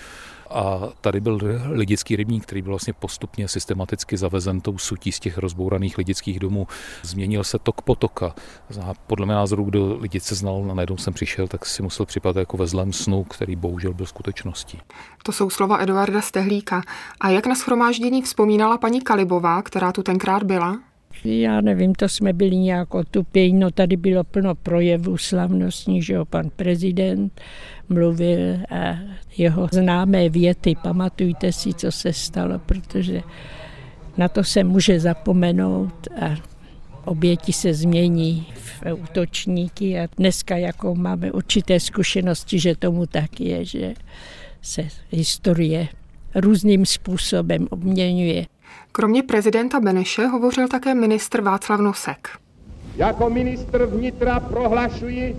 a 0.50 0.90
tady 1.02 1.20
byl 1.20 1.40
lidický 1.72 2.16
rybník, 2.16 2.44
který 2.44 2.62
byl 2.62 2.72
vlastně 2.72 2.94
postupně 2.94 3.48
systematicky 3.48 4.18
zavezen 4.18 4.62
tou 4.62 4.78
sutí 4.78 5.12
z 5.12 5.20
těch 5.20 5.38
rozbouraných 5.38 5.98
lidických 5.98 6.40
domů. 6.40 6.68
Změnil 7.02 7.44
se 7.44 7.60
tok 7.60 7.82
potoka. 7.82 8.36
A 8.82 8.94
podle 9.08 9.26
mého 9.26 9.40
názoru, 9.40 9.64
kdo 9.64 9.98
lidice 10.00 10.36
znal, 10.36 10.64
na 10.64 10.74
najednou 10.74 10.98
jsem 10.98 11.14
přišel, 11.14 11.48
tak 11.48 11.66
si 11.66 11.84
musel 11.84 12.06
připadat 12.06 12.40
jako 12.40 12.58
ve 12.58 12.68
zlém 12.68 12.94
snu, 12.94 13.24
který 13.24 13.56
bohužel 13.56 13.94
byl 13.94 14.06
skutečností. 14.06 14.82
To 15.24 15.32
jsou 15.32 15.50
slova 15.50 15.78
Eduarda 15.78 16.22
Stehlíka. 16.22 16.82
A 17.20 17.30
jak 17.30 17.48
na 17.48 17.56
schromáždění 17.56 18.22
vzpomínala 18.22 18.78
paní 18.78 19.02
Kalibová, 19.02 19.62
která 19.62 19.92
tu 19.92 20.04
tenkrát 20.04 20.44
byla? 20.44 20.89
Já 21.24 21.62
nevím, 21.62 21.96
to 21.96 22.10
jsme 22.10 22.34
byli 22.34 22.56
nějak 22.56 22.96
otupění, 22.96 23.60
no 23.60 23.72
tady 23.72 23.98
bylo 23.98 24.24
plno 24.24 24.56
projevů 24.56 25.18
slavnostní, 25.18 26.02
že 26.02 26.14
jo, 26.14 26.26
pan 26.26 26.50
prezident 26.56 27.42
mluvil 27.90 28.58
a 28.70 28.98
jeho 29.38 29.68
známé 29.72 30.30
věty, 30.30 30.76
pamatujte 30.84 31.52
si, 31.52 31.74
co 31.74 31.92
se 31.92 32.14
stalo, 32.14 32.60
protože 32.60 33.22
na 34.18 34.28
to 34.28 34.44
se 34.44 34.64
může 34.64 35.00
zapomenout 35.00 36.08
a 36.22 36.36
oběti 37.06 37.54
se 37.54 37.74
změní 37.74 38.48
v 38.54 38.84
útočníky 39.04 40.00
a 40.00 40.08
dneska 40.18 40.58
jako 40.58 40.96
máme 40.96 41.32
určité 41.32 41.80
zkušenosti, 41.80 42.60
že 42.60 42.76
tomu 42.76 43.06
tak 43.06 43.40
je, 43.40 43.66
že 43.66 43.94
se 44.62 44.88
historie 45.12 45.88
různým 46.36 46.86
způsobem 46.86 47.68
obměňuje. 47.70 48.46
Kromě 48.92 49.24
prezidenta 49.24 49.80
Beneše 49.80 50.26
hovořil 50.28 50.68
také 50.68 50.96
ministr 50.96 51.42
Václav 51.42 51.80
Nosek. 51.80 52.28
Jako 52.96 53.30
ministr 53.30 53.86
vnitra 53.86 54.40
prohlašuji, 54.40 55.36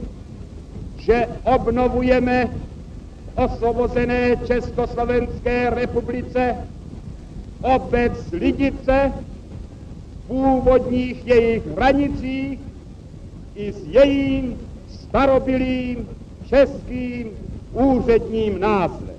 že 0.96 1.26
obnovujeme 1.42 2.48
osvobozené 3.34 4.36
Československé 4.36 5.70
republice 5.70 6.56
obec 7.60 8.32
Lidice 8.32 9.12
v 10.08 10.26
původních 10.26 11.26
jejich 11.26 11.66
hranicích 11.66 12.60
i 13.54 13.72
s 13.72 13.84
jejím 13.86 14.68
starobilým 14.86 16.08
českým 16.42 17.36
úředním 17.72 18.60
názvem 18.60 19.09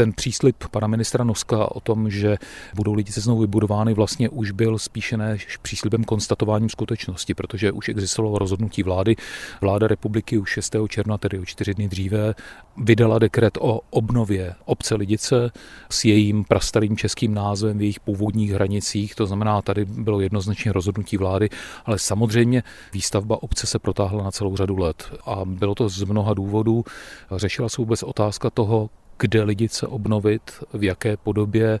ten 0.00 0.12
příslip 0.12 0.56
pana 0.70 0.86
ministra 0.86 1.24
Noska 1.24 1.76
o 1.76 1.80
tom, 1.80 2.10
že 2.10 2.36
budou 2.74 2.92
lidi 2.92 3.12
se 3.12 3.20
znovu 3.20 3.40
vybudovány, 3.40 3.94
vlastně 3.94 4.28
už 4.28 4.50
byl 4.50 4.78
spíše 4.78 5.16
než 5.16 5.56
příslibem 5.56 6.04
konstatováním 6.04 6.68
skutečnosti, 6.68 7.34
protože 7.34 7.72
už 7.72 7.88
existovalo 7.88 8.38
rozhodnutí 8.38 8.82
vlády. 8.82 9.16
Vláda 9.60 9.86
republiky 9.86 10.38
už 10.38 10.50
6. 10.50 10.76
června, 10.88 11.18
tedy 11.18 11.38
o 11.38 11.44
čtyři 11.44 11.74
dny 11.74 11.88
dříve, 11.88 12.34
vydala 12.76 13.18
dekret 13.18 13.58
o 13.60 13.80
obnově 13.90 14.54
obce 14.64 14.94
Lidice 14.94 15.50
s 15.90 16.04
jejím 16.04 16.44
prastarým 16.44 16.96
českým 16.96 17.34
názvem 17.34 17.78
v 17.78 17.80
jejich 17.80 18.00
původních 18.00 18.52
hranicích. 18.52 19.14
To 19.14 19.26
znamená, 19.26 19.62
tady 19.62 19.84
bylo 19.84 20.20
jednoznačně 20.20 20.72
rozhodnutí 20.72 21.16
vlády, 21.16 21.48
ale 21.84 21.98
samozřejmě 21.98 22.62
výstavba 22.92 23.42
obce 23.42 23.66
se 23.66 23.78
protáhla 23.78 24.24
na 24.24 24.30
celou 24.30 24.56
řadu 24.56 24.78
let 24.78 25.12
a 25.26 25.44
bylo 25.44 25.74
to 25.74 25.88
z 25.88 26.02
mnoha 26.02 26.34
důvodů. 26.34 26.84
Řešila 27.36 27.68
se 27.68 27.76
vůbec 27.82 28.02
otázka 28.02 28.50
toho, 28.50 28.90
kde 29.20 29.42
lidice 29.42 29.86
obnovit, 29.86 30.42
v 30.72 30.84
jaké 30.84 31.16
podobě 31.16 31.80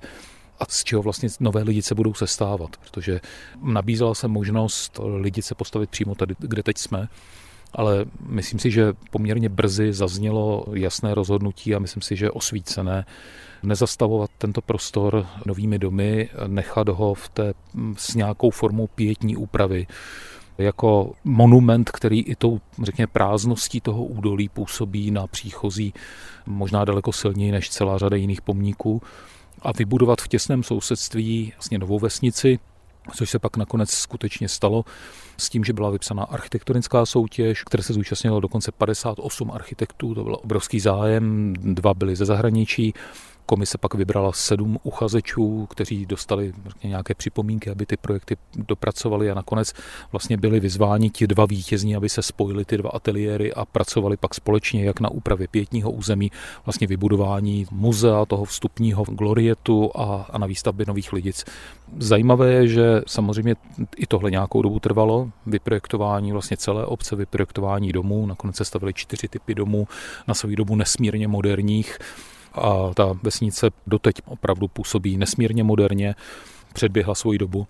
a 0.58 0.64
z 0.68 0.84
čeho 0.84 1.02
vlastně 1.02 1.28
nové 1.40 1.62
lidice 1.62 1.94
budou 1.94 2.14
sestávat, 2.14 2.76
protože 2.76 3.20
nabízela 3.62 4.14
se 4.14 4.28
možnost 4.28 5.00
lidice 5.02 5.54
postavit 5.54 5.90
přímo 5.90 6.14
tady, 6.14 6.34
kde 6.38 6.62
teď 6.62 6.78
jsme, 6.78 7.08
ale 7.72 8.04
myslím 8.26 8.60
si, 8.60 8.70
že 8.70 8.92
poměrně 9.10 9.48
brzy 9.48 9.92
zaznělo 9.92 10.64
jasné 10.74 11.14
rozhodnutí 11.14 11.74
a 11.74 11.78
myslím 11.78 12.02
si, 12.02 12.16
že 12.16 12.30
osvícené 12.30 13.06
nezastavovat 13.62 14.30
tento 14.38 14.60
prostor 14.60 15.26
novými 15.46 15.78
domy, 15.78 16.28
nechat 16.46 16.88
ho 16.88 17.14
v 17.14 17.28
té 17.28 17.54
s 17.96 18.14
nějakou 18.14 18.50
formou 18.50 18.86
pětní 18.86 19.36
úpravy 19.36 19.86
jako 20.62 21.12
monument, 21.24 21.90
který 21.90 22.20
i 22.20 22.34
tou, 22.34 22.60
řekněme, 22.82 23.06
prázdností 23.06 23.80
toho 23.80 24.04
údolí 24.04 24.48
působí 24.48 25.10
na 25.10 25.26
příchozí 25.26 25.94
možná 26.46 26.84
daleko 26.84 27.12
silněji 27.12 27.52
než 27.52 27.70
celá 27.70 27.98
řada 27.98 28.16
jiných 28.16 28.42
pomníků 28.42 29.02
a 29.62 29.72
vybudovat 29.72 30.20
v 30.20 30.28
těsném 30.28 30.62
sousedství 30.62 31.52
vlastně 31.56 31.78
novou 31.78 31.98
vesnici, 31.98 32.58
což 33.14 33.30
se 33.30 33.38
pak 33.38 33.56
nakonec 33.56 33.90
skutečně 33.90 34.48
stalo 34.48 34.84
s 35.36 35.48
tím, 35.48 35.64
že 35.64 35.72
byla 35.72 35.90
vypsaná 35.90 36.22
architektonická 36.22 37.06
soutěž, 37.06 37.62
které 37.62 37.82
se 37.82 37.92
zúčastnilo 37.92 38.40
dokonce 38.40 38.72
58 38.72 39.50
architektů, 39.50 40.14
to 40.14 40.24
byl 40.24 40.36
obrovský 40.42 40.80
zájem, 40.80 41.54
dva 41.60 41.94
byli 41.94 42.16
ze 42.16 42.24
zahraničí 42.24 42.94
Komise 43.46 43.78
pak 43.78 43.94
vybrala 43.94 44.32
sedm 44.32 44.78
uchazečů, 44.82 45.66
kteří 45.66 46.06
dostali 46.06 46.52
nějaké 46.84 47.14
připomínky, 47.14 47.70
aby 47.70 47.86
ty 47.86 47.96
projekty 47.96 48.36
dopracovali 48.56 49.30
a 49.30 49.34
nakonec 49.34 49.72
vlastně 50.12 50.36
byli 50.36 50.60
vyzváni 50.60 51.10
ti 51.10 51.26
dva 51.26 51.46
vítězní, 51.46 51.96
aby 51.96 52.08
se 52.08 52.22
spojili 52.22 52.64
ty 52.64 52.78
dva 52.78 52.90
ateliéry 52.90 53.52
a 53.52 53.64
pracovali 53.64 54.16
pak 54.16 54.34
společně 54.34 54.84
jak 54.84 55.00
na 55.00 55.08
úpravě 55.08 55.48
pětního 55.48 55.90
území, 55.90 56.30
vlastně 56.66 56.86
vybudování 56.86 57.66
muzea, 57.70 58.24
toho 58.26 58.44
vstupního 58.44 59.04
glorietu 59.04 59.90
a, 59.94 60.26
a 60.30 60.38
na 60.38 60.46
výstavbě 60.46 60.86
nových 60.86 61.12
lidic. 61.12 61.44
Zajímavé 61.98 62.52
je, 62.52 62.68
že 62.68 63.02
samozřejmě 63.06 63.56
i 63.96 64.06
tohle 64.06 64.30
nějakou 64.30 64.62
dobu 64.62 64.78
trvalo, 64.80 65.30
vyprojektování 65.46 66.32
vlastně 66.32 66.56
celé 66.56 66.86
obce, 66.86 67.16
vyprojektování 67.16 67.92
domů, 67.92 68.26
nakonec 68.26 68.56
se 68.56 68.64
stavili 68.64 68.94
čtyři 68.94 69.28
typy 69.28 69.54
domů, 69.54 69.88
na 70.28 70.34
svou 70.34 70.54
dobu 70.54 70.76
nesmírně 70.76 71.28
moderních 71.28 71.98
a 72.52 72.94
ta 72.94 73.18
vesnice 73.22 73.70
doteď 73.86 74.14
opravdu 74.24 74.68
působí 74.68 75.16
nesmírně 75.16 75.64
moderně, 75.64 76.14
předběhla 76.72 77.14
svoji 77.14 77.38
dobu. 77.38 77.66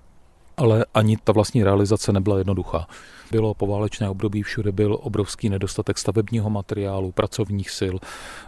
ale 0.60 0.84
ani 0.94 1.16
ta 1.24 1.32
vlastní 1.32 1.64
realizace 1.64 2.12
nebyla 2.12 2.38
jednoduchá. 2.38 2.86
Bylo 3.30 3.54
poválečné 3.54 4.08
období, 4.08 4.42
všude 4.42 4.72
byl 4.72 4.98
obrovský 5.00 5.48
nedostatek 5.48 5.98
stavebního 5.98 6.50
materiálu, 6.50 7.12
pracovních 7.12 7.70
sil, 7.78 7.96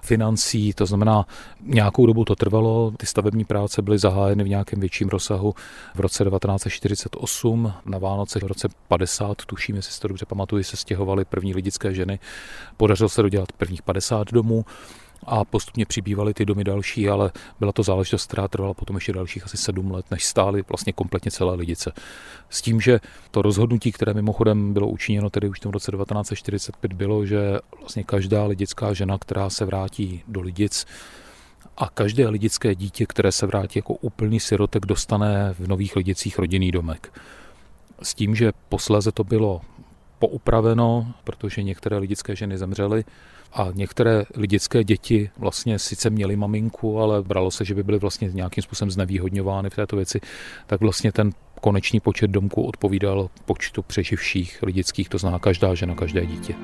financí, 0.02 0.72
to 0.72 0.86
znamená, 0.86 1.26
nějakou 1.60 2.06
dobu 2.06 2.24
to 2.24 2.36
trvalo, 2.36 2.92
ty 2.96 3.06
stavební 3.06 3.44
práce 3.44 3.82
byly 3.82 3.98
zahájeny 3.98 4.44
v 4.44 4.48
nějakém 4.48 4.80
větším 4.80 5.08
rozsahu 5.08 5.54
v 5.94 6.00
roce 6.00 6.24
1948, 6.24 7.72
na 7.86 7.98
Vánoce 7.98 8.38
v 8.38 8.46
roce 8.46 8.68
50, 8.88 9.44
tuším, 9.46 9.76
jestli 9.76 9.92
si 9.92 10.00
to 10.00 10.08
dobře 10.08 10.26
pamatuju, 10.26 10.62
se 10.62 10.76
stěhovaly 10.76 11.24
první 11.24 11.54
lidické 11.54 11.94
ženy. 11.94 12.18
Podařilo 12.76 13.08
se 13.08 13.22
dodělat 13.22 13.52
prvních 13.52 13.82
50 13.82 14.32
domů 14.32 14.64
a 15.26 15.44
postupně 15.44 15.86
přibývaly 15.86 16.34
ty 16.34 16.44
domy 16.44 16.64
další, 16.64 17.08
ale 17.08 17.32
byla 17.58 17.72
to 17.72 17.82
záležitost, 17.82 18.26
která 18.26 18.48
trvala 18.48 18.74
potom 18.74 18.96
ještě 18.96 19.12
dalších 19.12 19.44
asi 19.44 19.56
sedm 19.56 19.90
let, 19.90 20.06
než 20.10 20.24
stály 20.24 20.64
vlastně 20.68 20.92
kompletně 20.92 21.30
celé 21.30 21.54
lidice. 21.54 21.92
S 22.50 22.62
tím, 22.62 22.80
že 22.80 23.00
to 23.30 23.42
rozhodnutí, 23.42 23.92
které 23.92 24.14
mimochodem 24.14 24.72
bylo 24.72 24.88
učiněno 24.88 25.30
tedy 25.30 25.48
už 25.48 25.58
v 25.58 25.62
tom 25.62 25.72
roce 25.72 25.92
1945, 25.92 26.92
bylo, 26.92 27.26
že 27.26 27.58
vlastně 27.80 28.04
každá 28.04 28.44
lidická 28.44 28.92
žena, 28.92 29.18
která 29.18 29.50
se 29.50 29.64
vrátí 29.64 30.22
do 30.28 30.40
lidic, 30.40 30.86
a 31.76 31.88
každé 31.88 32.28
lidické 32.28 32.74
dítě, 32.74 33.06
které 33.06 33.32
se 33.32 33.46
vrátí 33.46 33.78
jako 33.78 33.94
úplný 33.94 34.40
sirotek, 34.40 34.86
dostane 34.86 35.54
v 35.58 35.68
nových 35.68 35.96
lidicích 35.96 36.38
rodinný 36.38 36.70
domek. 36.70 37.20
S 38.02 38.14
tím, 38.14 38.34
že 38.34 38.52
posléze 38.68 39.12
to 39.12 39.24
bylo 39.24 39.60
poupraveno, 40.18 41.14
protože 41.24 41.62
některé 41.62 41.98
lidické 41.98 42.36
ženy 42.36 42.58
zemřely 42.58 43.04
a 43.54 43.68
některé 43.74 44.24
lidické 44.36 44.84
děti 44.84 45.30
vlastně 45.38 45.78
sice 45.78 46.10
měly 46.10 46.36
maminku, 46.36 46.98
ale 47.00 47.22
bralo 47.22 47.50
se, 47.50 47.64
že 47.64 47.74
by 47.74 47.82
byly 47.82 47.98
vlastně 47.98 48.30
nějakým 48.32 48.62
způsobem 48.62 48.90
znevýhodňovány 48.90 49.70
v 49.70 49.76
této 49.76 49.96
věci, 49.96 50.20
tak 50.66 50.80
vlastně 50.80 51.12
ten 51.12 51.30
konečný 51.60 52.00
počet 52.00 52.30
domků 52.30 52.62
odpovídal 52.62 53.30
počtu 53.44 53.82
přeživších 53.82 54.58
lidických, 54.62 55.08
to 55.08 55.18
znamená 55.18 55.38
každá 55.38 55.74
žena, 55.74 55.94
každé 55.94 56.26
dítě. 56.26 56.54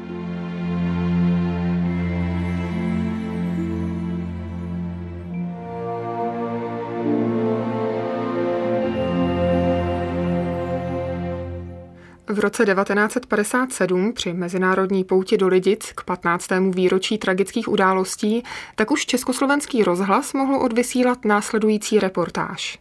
V 12.39 12.41
roce 12.41 12.65
1957 12.67 14.13
při 14.13 14.33
mezinárodní 14.33 15.05
pouti 15.05 15.37
do 15.37 15.49
Lidic 15.49 15.93
k 15.95 16.05
15. 16.05 16.49
výročí 16.71 17.19
tragických 17.19 17.69
událostí 17.69 18.43
tak 18.75 18.91
už 18.91 19.07
československý 19.07 19.83
rozhlas 19.85 20.33
mohl 20.33 20.57
odvysílat 20.57 21.25
následující 21.25 21.99
reportáž. 21.99 22.79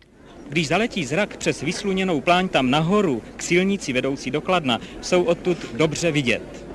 Když 0.50 0.68
zaletí 0.68 1.06
zrak 1.06 1.38
přes 1.38 1.62
vysluněnou 1.62 2.22
pláň 2.22 2.48
tam 2.48 2.70
nahoru 2.70 3.22
k 3.36 3.42
silnici 3.42 3.94
vedoucí 3.94 4.32
do 4.32 4.42
Kladna, 4.42 4.80
jsou 5.02 5.24
odtud 5.24 5.58
dobře 5.74 6.12
vidět. 6.12 6.66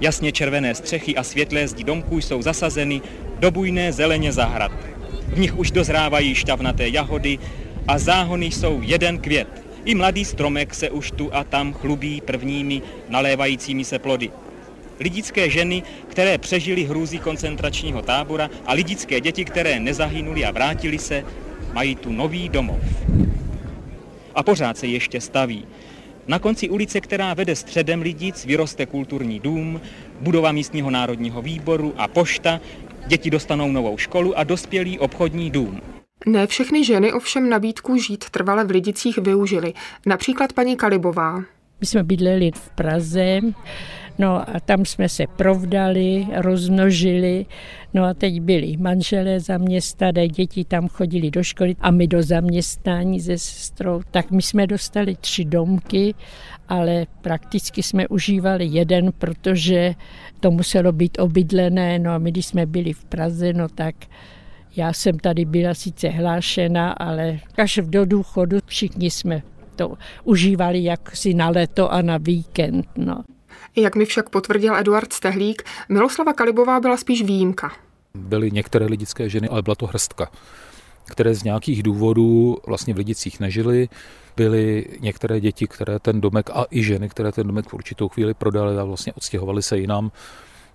Jasně 0.00 0.32
červené 0.32 0.74
střechy 0.74 1.16
a 1.16 1.22
světlé 1.22 1.68
zdi 1.68 1.84
domků 1.84 2.20
jsou 2.20 2.42
zasazeny 2.42 3.02
do 3.38 3.50
bujné 3.50 3.92
zeleně 3.92 4.32
zahrad. 4.32 4.72
V 5.28 5.38
nich 5.38 5.58
už 5.58 5.70
dozrávají 5.70 6.34
šťavnaté 6.34 6.88
jahody 6.88 7.38
a 7.86 7.98
záhony 7.98 8.46
jsou 8.46 8.80
jeden 8.82 9.18
květ– 9.18 9.48
i 9.84 9.94
mladý 9.94 10.24
stromek 10.24 10.74
se 10.74 10.90
už 10.90 11.10
tu 11.10 11.34
a 11.34 11.44
tam 11.44 11.72
chlubí 11.72 12.20
prvními 12.20 12.82
nalévajícími 13.08 13.84
se 13.84 13.98
plody. 13.98 14.30
Lidické 15.00 15.50
ženy, 15.50 15.82
které 16.08 16.38
přežily 16.38 16.84
hrůzy 16.84 17.18
koncentračního 17.18 18.02
tábora 18.02 18.50
a 18.66 18.72
lidické 18.72 19.20
děti, 19.20 19.44
které 19.44 19.80
nezahynuli 19.80 20.44
a 20.44 20.50
vrátili 20.50 20.98
se, 20.98 21.24
mají 21.72 21.96
tu 21.96 22.12
nový 22.12 22.48
domov. 22.48 22.80
A 24.34 24.42
pořád 24.42 24.78
se 24.78 24.86
ještě 24.86 25.20
staví. 25.20 25.64
Na 26.26 26.38
konci 26.38 26.68
ulice, 26.68 27.00
která 27.00 27.34
vede 27.34 27.56
středem 27.56 28.02
Lidic, 28.02 28.44
vyroste 28.44 28.86
kulturní 28.86 29.40
dům, 29.40 29.80
budova 30.20 30.52
místního 30.52 30.90
národního 30.90 31.42
výboru 31.42 31.94
a 31.96 32.08
pošta, 32.08 32.60
děti 33.06 33.30
dostanou 33.30 33.72
novou 33.72 33.98
školu 33.98 34.38
a 34.38 34.44
dospělý 34.44 34.98
obchodní 34.98 35.50
dům. 35.50 35.80
Ne 36.26 36.46
všechny 36.46 36.84
ženy 36.84 37.12
ovšem 37.12 37.48
nabídku 37.48 37.96
žít 37.96 38.30
trvale 38.30 38.64
v 38.64 38.70
Lidicích 38.70 39.18
využily. 39.18 39.74
Například 40.06 40.52
paní 40.52 40.76
Kalibová. 40.76 41.44
My 41.80 41.86
jsme 41.86 42.02
bydleli 42.02 42.50
v 42.54 42.70
Praze, 42.70 43.40
no 44.18 44.56
a 44.56 44.60
tam 44.60 44.84
jsme 44.84 45.08
se 45.08 45.24
provdali, 45.36 46.26
rozmnožili, 46.36 47.46
no 47.94 48.04
a 48.04 48.14
teď 48.14 48.40
byli 48.40 48.76
manželé 48.76 49.40
zaměstnané, 49.40 50.28
děti 50.28 50.64
tam 50.64 50.88
chodili 50.88 51.30
do 51.30 51.42
školy 51.42 51.76
a 51.80 51.90
my 51.90 52.06
do 52.06 52.22
zaměstnání 52.22 53.20
se 53.20 53.38
sestrou. 53.38 54.02
Tak 54.10 54.30
my 54.30 54.42
jsme 54.42 54.66
dostali 54.66 55.16
tři 55.20 55.44
domky, 55.44 56.14
ale 56.68 57.06
prakticky 57.20 57.82
jsme 57.82 58.08
užívali 58.08 58.66
jeden, 58.66 59.12
protože 59.18 59.94
to 60.40 60.50
muselo 60.50 60.92
být 60.92 61.18
obydlené, 61.18 61.98
no 61.98 62.10
a 62.10 62.18
my 62.18 62.30
když 62.30 62.46
jsme 62.46 62.66
byli 62.66 62.92
v 62.92 63.04
Praze, 63.04 63.52
no 63.52 63.68
tak 63.68 63.94
já 64.78 64.92
jsem 64.92 65.18
tady 65.18 65.44
byla 65.44 65.74
sice 65.74 66.08
hlášena, 66.08 66.92
ale 66.92 67.40
až 67.58 67.80
do 67.82 68.04
důchodu 68.04 68.58
všichni 68.66 69.10
jsme 69.10 69.42
to 69.76 69.94
užívali 70.24 70.84
jaksi 70.84 71.34
na 71.34 71.48
leto 71.48 71.92
a 71.92 72.02
na 72.02 72.18
víkend. 72.18 72.86
No. 72.96 73.24
Jak 73.76 73.96
mi 73.96 74.04
však 74.04 74.28
potvrdil 74.28 74.76
Eduard 74.76 75.12
Stehlík, 75.12 75.62
Miloslava 75.88 76.32
Kalibová 76.32 76.80
byla 76.80 76.96
spíš 76.96 77.22
výjimka. 77.22 77.72
Byly 78.14 78.50
některé 78.50 78.86
lidické 78.86 79.28
ženy, 79.28 79.48
ale 79.48 79.62
byla 79.62 79.74
to 79.74 79.86
hrstka 79.86 80.30
které 81.08 81.34
z 81.34 81.42
nějakých 81.42 81.82
důvodů 81.82 82.56
vlastně 82.66 82.94
v 82.94 82.96
Lidicích 82.96 83.40
nežily. 83.40 83.88
Byly 84.36 84.86
některé 85.00 85.40
děti, 85.40 85.66
které 85.66 85.98
ten 85.98 86.20
domek 86.20 86.50
a 86.50 86.66
i 86.70 86.82
ženy, 86.82 87.08
které 87.08 87.32
ten 87.32 87.46
domek 87.46 87.68
v 87.68 87.74
určitou 87.74 88.08
chvíli 88.08 88.34
prodali 88.34 88.78
a 88.78 88.84
vlastně 88.84 89.12
odstěhovali 89.12 89.62
se 89.62 89.78
jinam. 89.78 90.10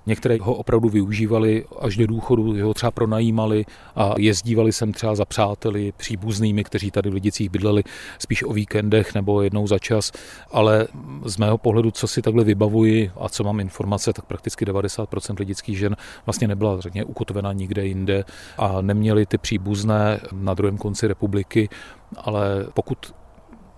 Některé 0.06 0.38
ho 0.42 0.54
opravdu 0.54 0.90
využívali 0.90 1.66
až 1.80 1.98
do 1.98 2.08
důchodu, 2.08 2.66
ho 2.66 2.74
třeba 2.74 2.92
pronajímali 2.92 3.66
a 3.96 4.14
jezdívali 4.18 4.72
sem 4.72 4.92
třeba 4.94 5.16
za 5.16 5.26
přáteli, 5.26 5.94
příbuznými, 5.98 6.64
kteří 6.64 6.92
tady 6.92 7.10
v 7.10 7.14
Lidicích 7.14 7.50
bydleli 7.50 7.84
spíš 8.20 8.44
o 8.44 8.54
víkendech 8.54 9.16
nebo 9.16 9.42
jednou 9.42 9.68
za 9.68 9.80
čas. 9.80 10.12
Ale 10.52 10.88
z 11.26 11.38
mého 11.38 11.58
pohledu, 11.58 11.92
co 11.92 12.08
si 12.08 12.22
takhle 12.22 12.44
vybavuji 12.44 13.12
a 13.20 13.30
co 13.30 13.44
mám 13.44 13.60
informace, 13.60 14.14
tak 14.14 14.26
prakticky 14.26 14.66
90% 14.66 15.40
lidických 15.40 15.78
žen 15.78 15.96
vlastně 16.26 16.48
nebyla 16.48 16.82
řekně 16.82 17.04
ukotvena 17.04 17.54
nikde 17.54 17.86
jinde 17.86 18.26
a 18.58 18.82
neměli 18.82 19.26
ty 19.26 19.38
příbuzné 19.38 20.20
na 20.32 20.54
druhém 20.54 20.78
konci 20.78 21.08
republiky, 21.08 21.70
ale 22.18 22.66
pokud 22.74 23.14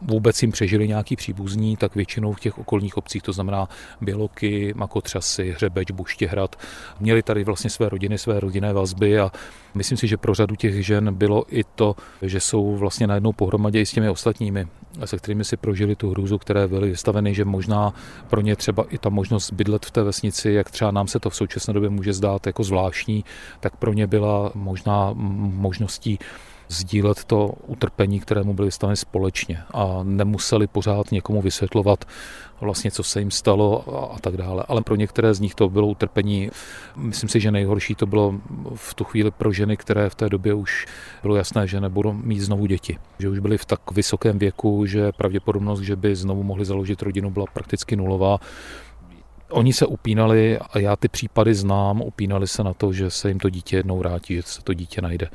vůbec 0.01 0.41
jim 0.41 0.51
přežili 0.51 0.87
nějaký 0.87 1.15
příbuzní, 1.15 1.77
tak 1.77 1.95
většinou 1.95 2.33
v 2.33 2.39
těch 2.39 2.59
okolních 2.59 2.97
obcích, 2.97 3.23
to 3.23 3.33
znamená 3.33 3.69
Běloky, 4.01 4.73
Makotřasy, 4.75 5.51
Hřebeč, 5.51 5.91
Buštěhrad, 5.91 6.55
měli 6.99 7.23
tady 7.23 7.43
vlastně 7.43 7.69
své 7.69 7.89
rodiny, 7.89 8.17
své 8.17 8.39
rodinné 8.39 8.73
vazby 8.73 9.19
a 9.19 9.31
myslím 9.73 9.97
si, 9.97 10.07
že 10.07 10.17
pro 10.17 10.33
řadu 10.33 10.55
těch 10.55 10.85
žen 10.85 11.13
bylo 11.13 11.43
i 11.49 11.63
to, 11.75 11.95
že 12.21 12.39
jsou 12.39 12.75
vlastně 12.75 13.07
najednou 13.07 13.33
pohromadě 13.33 13.81
i 13.81 13.85
s 13.85 13.91
těmi 13.91 14.09
ostatními, 14.09 14.67
se 15.05 15.17
kterými 15.17 15.43
si 15.43 15.57
prožili 15.57 15.95
tu 15.95 16.09
hrůzu, 16.09 16.37
které 16.37 16.67
byly 16.67 16.89
vystaveny, 16.89 17.35
že 17.35 17.45
možná 17.45 17.93
pro 18.29 18.41
ně 18.41 18.55
třeba 18.55 18.85
i 18.89 18.97
ta 18.97 19.09
možnost 19.09 19.53
bydlet 19.53 19.85
v 19.85 19.91
té 19.91 20.03
vesnici, 20.03 20.51
jak 20.51 20.71
třeba 20.71 20.91
nám 20.91 21.07
se 21.07 21.19
to 21.19 21.29
v 21.29 21.35
současné 21.35 21.73
době 21.73 21.89
může 21.89 22.13
zdát 22.13 22.47
jako 22.47 22.63
zvláštní, 22.63 23.25
tak 23.59 23.75
pro 23.75 23.93
ně 23.93 24.07
byla 24.07 24.51
možná 24.55 25.09
možností 25.13 26.19
sdílet 26.67 27.23
to 27.23 27.53
utrpení, 27.67 28.19
kterému 28.19 28.53
byli 28.53 28.67
vystaveni 28.67 28.97
společně 28.97 29.59
a 29.73 29.99
nemuseli 30.03 30.67
pořád 30.67 31.11
někomu 31.11 31.41
vysvětlovat 31.41 32.05
vlastně, 32.61 32.91
co 32.91 33.03
se 33.03 33.19
jim 33.19 33.31
stalo 33.31 33.95
a, 33.95 34.15
a 34.15 34.19
tak 34.19 34.37
dále. 34.37 34.63
Ale 34.67 34.81
pro 34.81 34.95
některé 34.95 35.33
z 35.33 35.39
nich 35.39 35.55
to 35.55 35.69
bylo 35.69 35.87
utrpení, 35.87 36.49
myslím 36.95 37.29
si, 37.29 37.39
že 37.39 37.51
nejhorší 37.51 37.95
to 37.95 38.05
bylo 38.05 38.33
v 38.75 38.93
tu 38.93 39.03
chvíli 39.03 39.31
pro 39.31 39.51
ženy, 39.51 39.77
které 39.77 40.09
v 40.09 40.15
té 40.15 40.29
době 40.29 40.53
už 40.53 40.85
bylo 41.21 41.35
jasné, 41.35 41.67
že 41.67 41.81
nebudou 41.81 42.13
mít 42.13 42.39
znovu 42.39 42.65
děti. 42.65 42.97
Že 43.19 43.29
už 43.29 43.39
byly 43.39 43.57
v 43.57 43.65
tak 43.65 43.91
vysokém 43.91 44.39
věku, 44.39 44.85
že 44.85 45.11
pravděpodobnost, 45.11 45.81
že 45.81 45.95
by 45.95 46.15
znovu 46.15 46.43
mohli 46.43 46.65
založit 46.65 47.01
rodinu, 47.01 47.31
byla 47.31 47.45
prakticky 47.53 47.95
nulová. 47.95 48.37
Oni 49.49 49.73
se 49.73 49.85
upínali, 49.85 50.59
a 50.59 50.79
já 50.79 50.95
ty 50.95 51.07
případy 51.07 51.53
znám, 51.55 52.01
upínali 52.01 52.47
se 52.47 52.63
na 52.63 52.73
to, 52.73 52.93
že 52.93 53.09
se 53.09 53.27
jim 53.27 53.39
to 53.39 53.49
dítě 53.49 53.77
jednou 53.77 53.97
vrátí, 53.97 54.35
že 54.35 54.41
se 54.41 54.61
to 54.61 54.73
dítě 54.73 55.01
najde. 55.01 55.29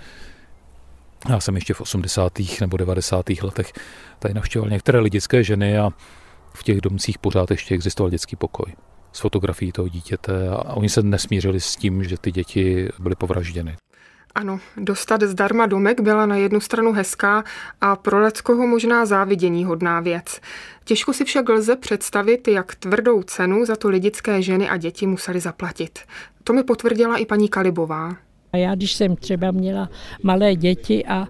Já 1.29 1.41
jsem 1.41 1.55
ještě 1.55 1.75
v 1.75 1.81
80. 1.81 2.33
nebo 2.61 2.77
90. 2.77 3.27
letech 3.43 3.73
tady 4.19 4.35
navštěvoval 4.35 4.71
některé 4.71 5.01
lidické 5.01 5.45
ženy 5.45 5.79
a 5.79 5.91
v 6.55 6.63
těch 6.63 6.81
domcích 6.81 7.19
pořád 7.19 7.51
ještě 7.51 7.75
existoval 7.75 8.11
dětský 8.11 8.37
pokoj 8.37 8.75
s 9.13 9.21
fotografií 9.21 9.73
toho 9.73 9.89
dítěte 9.89 10.49
a 10.49 10.75
oni 10.75 10.89
se 10.89 11.03
nesmířili 11.03 11.61
s 11.61 11.77
tím, 11.77 12.05
že 12.05 12.19
ty 12.19 12.33
děti 12.33 12.89
byly 12.99 13.15
povražděny. 13.15 13.77
Ano, 14.35 14.61
dostat 14.77 15.23
zdarma 15.23 15.67
domek 15.67 16.01
byla 16.01 16.27
na 16.27 16.37
jednu 16.37 16.61
stranu 16.61 16.93
hezká 16.93 17.45
a 17.81 17.97
pro 17.97 18.21
Leckoho 18.21 18.67
možná 18.67 19.07
závidění 19.07 19.65
hodná 19.65 20.01
věc. 20.01 20.41
Těžko 20.85 21.13
si 21.13 21.25
však 21.25 21.49
lze 21.49 21.77
představit, 21.77 22.49
jak 22.49 22.75
tvrdou 22.75 23.23
cenu 23.23 23.65
za 23.65 23.77
to 23.77 23.89
lidické 23.89 24.43
ženy 24.43 24.69
a 24.69 24.77
děti 24.77 25.07
museli 25.07 25.41
zaplatit. 25.41 25.99
To 26.45 26.53
mi 26.53 26.63
potvrdila 26.63 27.17
i 27.17 27.27
paní 27.27 27.49
Kalibová. 27.49 28.17
A 28.53 28.57
já, 28.57 28.75
když 28.75 28.93
jsem 28.93 29.17
třeba 29.17 29.51
měla 29.51 29.91
malé 30.23 30.57
děti 30.57 31.05
a 31.05 31.29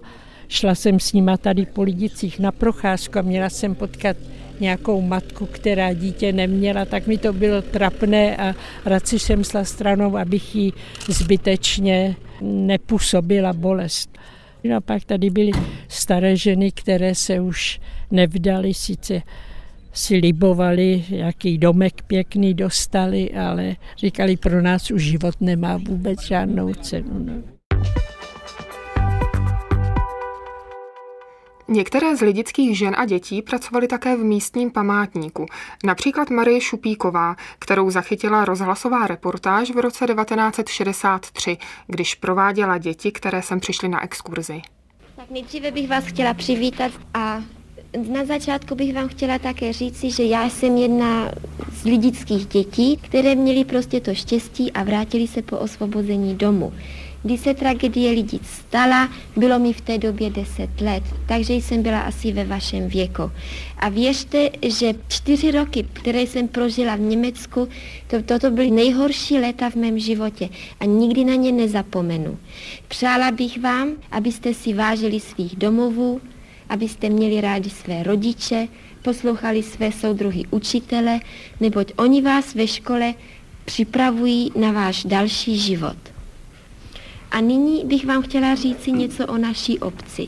Šla 0.51 0.75
jsem 0.75 0.99
s 0.99 1.13
nima 1.13 1.37
tady 1.37 1.65
po 1.65 1.83
Lidicích 1.83 2.39
na 2.39 2.51
procházku 2.51 3.19
a 3.19 3.21
měla 3.21 3.49
jsem 3.49 3.75
potkat 3.75 4.17
nějakou 4.59 5.01
matku, 5.01 5.45
která 5.45 5.93
dítě 5.93 6.33
neměla, 6.33 6.85
tak 6.85 7.07
mi 7.07 7.17
to 7.17 7.33
bylo 7.33 7.61
trapné 7.61 8.37
a 8.37 8.55
radši 8.85 9.19
jsem 9.19 9.43
šla 9.43 9.63
stranou, 9.63 10.17
abych 10.17 10.55
jí 10.55 10.73
zbytečně 11.07 12.15
nepůsobila 12.41 13.53
bolest. 13.53 14.17
No 14.63 14.77
a 14.77 14.81
pak 14.81 15.03
tady 15.03 15.29
byly 15.29 15.51
staré 15.87 16.37
ženy, 16.37 16.71
které 16.71 17.15
se 17.15 17.39
už 17.39 17.79
nevdali, 18.11 18.73
sice 18.73 19.21
si 19.93 20.15
libovali, 20.15 21.05
jaký 21.09 21.57
domek 21.57 22.01
pěkný 22.07 22.53
dostali, 22.53 23.31
ale 23.31 23.75
říkali, 23.97 24.37
pro 24.37 24.61
nás 24.61 24.91
už 24.91 25.01
život 25.03 25.35
nemá 25.41 25.77
vůbec 25.77 26.21
žádnou 26.21 26.73
cenu. 26.73 27.19
No. 27.19 27.33
Některé 31.67 32.15
z 32.15 32.21
lidických 32.21 32.77
žen 32.77 32.95
a 32.97 33.05
dětí 33.05 33.41
pracovaly 33.41 33.87
také 33.87 34.15
v 34.15 34.23
místním 34.23 34.71
památníku. 34.71 35.45
Například 35.83 36.29
Marie 36.29 36.61
Šupíková, 36.61 37.35
kterou 37.59 37.89
zachytila 37.89 38.45
rozhlasová 38.45 39.07
reportáž 39.07 39.71
v 39.71 39.77
roce 39.77 40.05
1963, 40.05 41.57
když 41.87 42.15
prováděla 42.15 42.77
děti, 42.77 43.11
které 43.11 43.41
sem 43.41 43.59
přišly 43.59 43.89
na 43.89 44.03
exkurzi. 44.03 44.61
Tak 45.15 45.29
nejdříve 45.29 45.71
bych 45.71 45.89
vás 45.89 46.05
chtěla 46.05 46.33
přivítat 46.33 46.91
a 47.13 47.43
na 47.97 48.25
začátku 48.25 48.75
bych 48.75 48.93
vám 48.93 49.07
chtěla 49.07 49.39
také 49.39 49.73
říci, 49.73 50.11
že 50.11 50.23
já 50.23 50.49
jsem 50.49 50.77
jedna 50.77 51.31
z 51.71 51.83
lidických 51.83 52.45
dětí, 52.45 52.97
které 53.01 53.35
měly 53.35 53.65
prostě 53.65 53.99
to 53.99 54.13
štěstí 54.13 54.71
a 54.71 54.83
vrátili 54.83 55.27
se 55.27 55.41
po 55.41 55.57
osvobození 55.57 56.35
domu. 56.35 56.73
Když 57.23 57.39
se 57.39 57.53
tragédie 57.53 58.11
lidí 58.11 58.39
stala, 58.43 59.09
bylo 59.37 59.59
mi 59.59 59.73
v 59.73 59.81
té 59.81 59.97
době 59.97 60.29
10 60.29 60.81
let, 60.81 61.03
takže 61.27 61.53
jsem 61.53 61.83
byla 61.83 61.99
asi 61.99 62.31
ve 62.31 62.45
vašem 62.45 62.87
věku. 62.87 63.31
A 63.77 63.89
věřte, 63.89 64.49
že 64.67 64.93
čtyři 65.07 65.51
roky, 65.51 65.85
které 65.93 66.21
jsem 66.21 66.47
prožila 66.47 66.95
v 66.95 66.99
Německu, 66.99 67.67
to, 68.07 68.23
toto 68.23 68.51
byly 68.51 68.71
nejhorší 68.71 69.37
léta 69.37 69.69
v 69.69 69.75
mém 69.75 69.99
životě 69.99 70.49
a 70.79 70.85
nikdy 70.85 71.25
na 71.25 71.35
ně 71.35 71.51
nezapomenu. 71.51 72.37
Přála 72.87 73.31
bych 73.31 73.61
vám, 73.61 73.89
abyste 74.11 74.53
si 74.53 74.73
vážili 74.73 75.19
svých 75.19 75.55
domovů, 75.55 76.21
abyste 76.71 77.09
měli 77.09 77.41
rádi 77.41 77.69
své 77.69 78.03
rodiče, 78.03 78.67
poslouchali 79.01 79.63
své 79.63 79.91
soudruhy 79.91 80.43
učitele, 80.51 81.19
neboť 81.59 81.93
oni 81.95 82.21
vás 82.21 82.55
ve 82.55 82.67
škole 82.67 83.13
připravují 83.65 84.51
na 84.55 84.71
váš 84.71 85.03
další 85.03 85.57
život. 85.57 85.97
A 87.31 87.41
nyní 87.41 87.85
bych 87.85 88.05
vám 88.05 88.21
chtěla 88.21 88.55
říci 88.55 88.91
něco 88.91 89.27
o 89.27 89.37
naší 89.37 89.79
obci. 89.79 90.27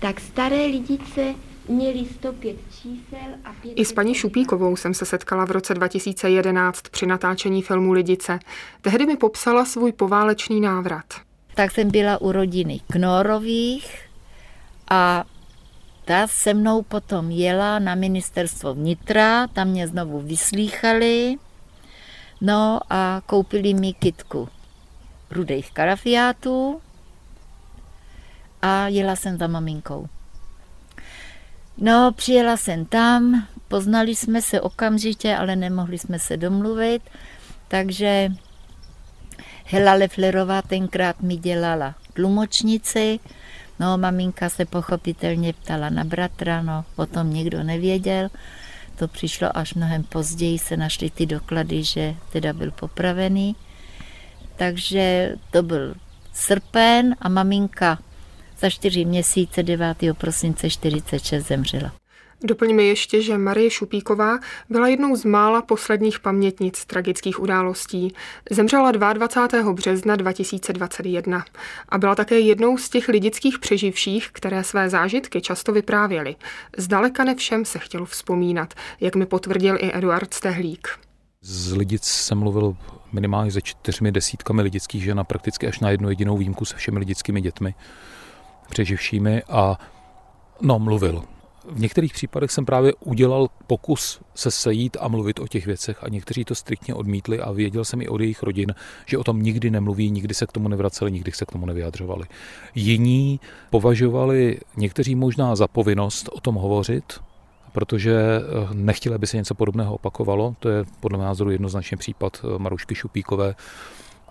Tak 0.00 0.20
staré 0.20 0.66
lidice 0.66 1.34
měli 1.68 2.04
105 2.14 2.56
čísel 2.82 3.30
a 3.44 3.52
5... 3.62 3.72
I 3.76 3.84
s 3.84 3.92
paní 3.92 4.14
Šupíkovou 4.14 4.76
jsem 4.76 4.94
se 4.94 5.04
setkala 5.04 5.44
v 5.44 5.50
roce 5.50 5.74
2011 5.74 6.80
při 6.90 7.06
natáčení 7.06 7.62
filmu 7.62 7.92
Lidice. 7.92 8.38
Tehdy 8.80 9.06
mi 9.06 9.16
popsala 9.16 9.64
svůj 9.64 9.92
poválečný 9.92 10.60
návrat. 10.60 11.04
Tak 11.54 11.70
jsem 11.70 11.90
byla 11.90 12.20
u 12.20 12.32
rodiny 12.32 12.80
Knorových 12.92 13.98
a 14.90 15.24
ta 16.04 16.26
se 16.26 16.54
mnou 16.54 16.82
potom 16.82 17.30
jela 17.30 17.78
na 17.78 17.94
ministerstvo 17.94 18.74
vnitra, 18.74 19.46
tam 19.46 19.68
mě 19.68 19.88
znovu 19.88 20.20
vyslýchali, 20.20 21.36
no 22.40 22.80
a 22.90 23.22
koupili 23.26 23.74
mi 23.74 23.92
kitku 23.92 24.48
rudých 25.30 25.72
karafiátů 25.72 26.80
a 28.62 28.88
jela 28.88 29.16
jsem 29.16 29.38
za 29.38 29.46
maminkou. 29.46 30.08
No, 31.78 32.12
přijela 32.12 32.56
jsem 32.56 32.84
tam, 32.84 33.46
poznali 33.68 34.16
jsme 34.16 34.42
se 34.42 34.60
okamžitě, 34.60 35.36
ale 35.36 35.56
nemohli 35.56 35.98
jsme 35.98 36.18
se 36.18 36.36
domluvit, 36.36 37.02
takže 37.68 38.28
Hela 39.64 39.94
Leflerová 39.94 40.62
tenkrát 40.62 41.22
mi 41.22 41.36
dělala 41.36 41.94
tlumočnici, 42.12 43.20
no 43.80 43.98
maminka 43.98 44.48
se 44.48 44.64
pochopitelně 44.64 45.52
ptala 45.52 45.90
na 45.90 46.04
bratra, 46.04 46.62
no 46.62 46.84
potom 46.96 47.30
nikdo 47.30 47.62
nevěděl, 47.62 48.28
to 48.96 49.08
přišlo 49.08 49.56
až 49.56 49.74
mnohem 49.74 50.02
později, 50.02 50.58
se 50.58 50.76
našly 50.76 51.10
ty 51.10 51.26
doklady, 51.26 51.84
že 51.84 52.14
teda 52.32 52.52
byl 52.52 52.70
popravený. 52.70 53.56
Takže 54.56 55.36
to 55.50 55.62
byl 55.62 55.94
srpen 56.32 57.16
a 57.20 57.28
maminka 57.28 57.98
za 58.58 58.70
čtyři 58.70 59.04
měsíce 59.04 59.62
9. 59.62 59.98
prosince 60.18 60.70
46 60.70 61.46
zemřela. 61.46 61.99
Doplňme 62.44 62.82
ještě, 62.82 63.22
že 63.22 63.38
Marie 63.38 63.70
Šupíková 63.70 64.38
byla 64.68 64.88
jednou 64.88 65.16
z 65.16 65.24
mála 65.24 65.62
posledních 65.62 66.20
pamětnic 66.20 66.84
tragických 66.84 67.40
událostí. 67.40 68.14
Zemřela 68.50 68.90
22. 68.92 69.72
března 69.72 70.16
2021 70.16 71.44
a 71.88 71.98
byla 71.98 72.14
také 72.14 72.40
jednou 72.40 72.78
z 72.78 72.88
těch 72.88 73.08
lidických 73.08 73.58
přeživších, 73.58 74.30
které 74.32 74.64
své 74.64 74.90
zážitky 74.90 75.40
často 75.40 75.72
vyprávěly. 75.72 76.36
Zdaleka 76.76 77.24
ne 77.24 77.34
všem 77.34 77.64
se 77.64 77.78
chtělo 77.78 78.06
vzpomínat, 78.06 78.74
jak 79.00 79.16
mi 79.16 79.26
potvrdil 79.26 79.76
i 79.80 79.90
Eduard 79.94 80.34
Stehlík. 80.34 80.88
Z 81.42 81.72
Lidic 81.72 82.04
jsem 82.04 82.38
mluvil 82.38 82.76
minimálně 83.12 83.52
se 83.52 83.62
čtyřmi 83.62 84.12
desítkami 84.12 84.62
lidických 84.62 85.02
žen 85.02 85.20
a 85.20 85.24
prakticky 85.24 85.66
až 85.66 85.80
na 85.80 85.90
jednu 85.90 86.08
jedinou 86.08 86.36
výjimku 86.36 86.64
se 86.64 86.76
všemi 86.76 86.98
lidickými 86.98 87.40
dětmi 87.40 87.74
přeživšími 88.70 89.42
a 89.42 89.78
no, 90.60 90.78
mluvil. 90.78 91.24
V 91.70 91.80
některých 91.80 92.12
případech 92.12 92.50
jsem 92.50 92.66
právě 92.66 92.92
udělal 92.94 93.48
pokus 93.66 94.20
se 94.34 94.50
sejít 94.50 94.96
a 95.00 95.08
mluvit 95.08 95.40
o 95.40 95.48
těch 95.48 95.66
věcech 95.66 96.04
a 96.04 96.08
někteří 96.08 96.44
to 96.44 96.54
striktně 96.54 96.94
odmítli 96.94 97.40
a 97.40 97.52
věděl 97.52 97.84
jsem 97.84 98.02
i 98.02 98.08
od 98.08 98.20
jejich 98.20 98.42
rodin, 98.42 98.74
že 99.06 99.18
o 99.18 99.24
tom 99.24 99.42
nikdy 99.42 99.70
nemluví, 99.70 100.10
nikdy 100.10 100.34
se 100.34 100.46
k 100.46 100.52
tomu 100.52 100.68
nevraceli, 100.68 101.12
nikdy 101.12 101.32
se 101.32 101.46
k 101.46 101.52
tomu 101.52 101.66
nevyjadřovali. 101.66 102.26
Jiní 102.74 103.40
považovali 103.70 104.60
někteří 104.76 105.14
možná 105.14 105.56
za 105.56 105.68
povinnost 105.68 106.28
o 106.32 106.40
tom 106.40 106.54
hovořit, 106.54 107.20
protože 107.72 108.16
eh, 108.20 108.74
nechtěli, 108.74 109.14
aby 109.14 109.26
se 109.26 109.36
něco 109.36 109.54
podobného 109.54 109.94
opakovalo. 109.94 110.54
To 110.58 110.68
je 110.68 110.84
podle 111.00 111.18
mého 111.18 111.28
názoru 111.28 111.50
jednoznačně 111.50 111.96
případ 111.96 112.44
eh, 112.44 112.58
Marušky 112.58 112.94
Šupíkové. 112.94 113.54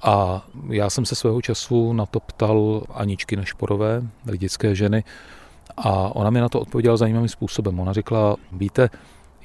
A 0.02 0.46
já 0.70 0.90
jsem 0.90 1.06
se 1.06 1.16
svého 1.16 1.42
času 1.42 1.94
na 1.94 2.06
to 2.06 2.20
ptal 2.20 2.84
Aničky 2.94 3.36
Nešporové, 3.36 4.04
lidické 4.28 4.76
ženy, 4.76 5.04
a 5.78 6.16
ona 6.16 6.30
mi 6.30 6.40
na 6.40 6.50
to 6.50 6.60
odpověděla 6.60 6.98
zajímavým 6.98 7.30
způsobem. 7.30 7.80
Ona 7.80 7.94
řekla, 7.94 8.36
víte, 8.52 8.90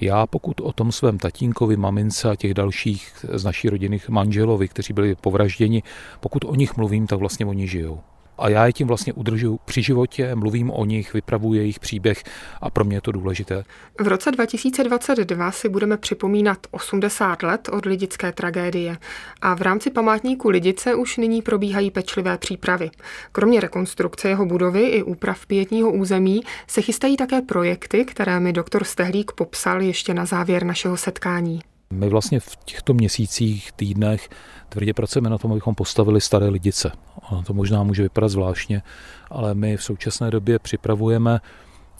já 0.00 0.26
pokud 0.26 0.60
o 0.60 0.72
tom 0.72 0.92
svém 0.92 1.18
tatínkovi, 1.18 1.76
mamince 1.76 2.30
a 2.30 2.37
těch 2.37 2.54
dalších 2.54 3.26
z 3.32 3.44
naší 3.44 3.68
rodiny 3.68 4.00
manželovi, 4.08 4.68
kteří 4.68 4.92
byli 4.92 5.14
povražděni, 5.14 5.82
pokud 6.20 6.44
o 6.44 6.54
nich 6.54 6.76
mluvím, 6.76 7.06
tak 7.06 7.18
vlastně 7.18 7.46
oni 7.46 7.68
žijou 7.68 8.00
a 8.38 8.49
já 8.49 8.66
je 8.66 8.73
tím 8.73 8.87
vlastně 8.87 9.12
udržuji 9.12 9.59
při 9.64 9.83
životě, 9.83 10.35
mluvím 10.35 10.70
o 10.70 10.85
nich, 10.85 11.14
vypravuji 11.14 11.61
jejich 11.61 11.81
příběh 11.81 12.23
a 12.61 12.70
pro 12.70 12.85
mě 12.85 12.97
je 12.97 13.01
to 13.01 13.12
důležité. 13.12 13.64
V 14.01 14.09
roce 14.09 14.31
2022 14.31 15.51
si 15.51 15.68
budeme 15.68 15.97
připomínat 15.97 16.59
80 16.70 17.42
let 17.42 17.68
od 17.73 17.87
lidické 17.87 18.33
tragédie 18.33 18.99
a 19.40 19.55
v 19.55 19.62
rámci 19.62 19.90
památníku 19.90 20.49
Lidice 20.49 20.94
už 20.94 21.16
nyní 21.16 21.42
probíhají 21.42 21.90
pečlivé 21.90 22.38
přípravy. 22.38 22.90
Kromě 23.33 23.61
rekonstrukce 23.61 24.29
jeho 24.29 24.47
budovy 24.47 24.83
i 24.83 25.03
úprav 25.03 25.47
pětního 25.47 25.92
území 25.92 26.42
se 26.66 26.83
chystají 26.83 27.16
také 27.16 27.42
projekty, 27.42 28.05
které 28.05 28.40
mi 28.40 28.53
doktor 28.53 28.85
Stehlík 28.85 29.33
popsal 29.33 29.83
ještě 29.83 30.14
na 30.14 30.25
závěr 30.25 30.64
našeho 30.64 30.97
setkání. 30.97 31.61
My 31.94 32.09
vlastně 32.09 32.40
v 32.40 32.57
těchto 32.64 32.94
měsících, 32.94 33.72
týdnech 33.72 34.28
tvrdě 34.68 34.94
pracujeme 34.94 35.30
na 35.30 35.38
tom, 35.38 35.52
abychom 35.52 35.74
postavili 35.74 36.20
staré 36.20 36.48
lidice. 36.48 36.92
Ono 37.30 37.42
to 37.42 37.54
možná 37.54 37.83
může 37.83 38.02
vypadat 38.02 38.28
zvláštně, 38.28 38.83
ale 39.30 39.54
my 39.54 39.76
v 39.76 39.83
současné 39.83 40.30
době 40.30 40.59
připravujeme 40.59 41.40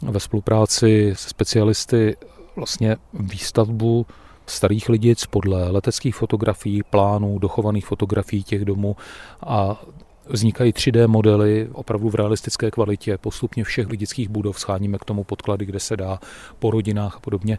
ve 0.01 0.19
spolupráci 0.19 1.13
se 1.15 1.29
specialisty 1.29 2.17
vlastně 2.55 2.97
výstavbu 3.13 4.05
starých 4.47 4.89
lidic 4.89 5.25
podle 5.25 5.71
leteckých 5.71 6.15
fotografií, 6.15 6.83
plánů, 6.83 7.39
dochovaných 7.39 7.85
fotografií 7.85 8.43
těch 8.43 8.65
domů 8.65 8.95
a 9.41 9.81
Vznikají 10.27 10.73
3D 10.73 11.07
modely 11.07 11.69
opravdu 11.73 12.09
v 12.09 12.15
realistické 12.15 12.71
kvalitě. 12.71 13.17
Postupně 13.17 13.63
všech 13.63 13.87
lidických 13.87 14.29
budov 14.29 14.59
scháníme 14.59 14.97
k 14.97 15.05
tomu 15.05 15.23
podklady, 15.23 15.65
kde 15.65 15.79
se 15.79 15.97
dá 15.97 16.19
po 16.59 16.71
rodinách 16.71 17.15
a 17.15 17.19
podobně. 17.19 17.57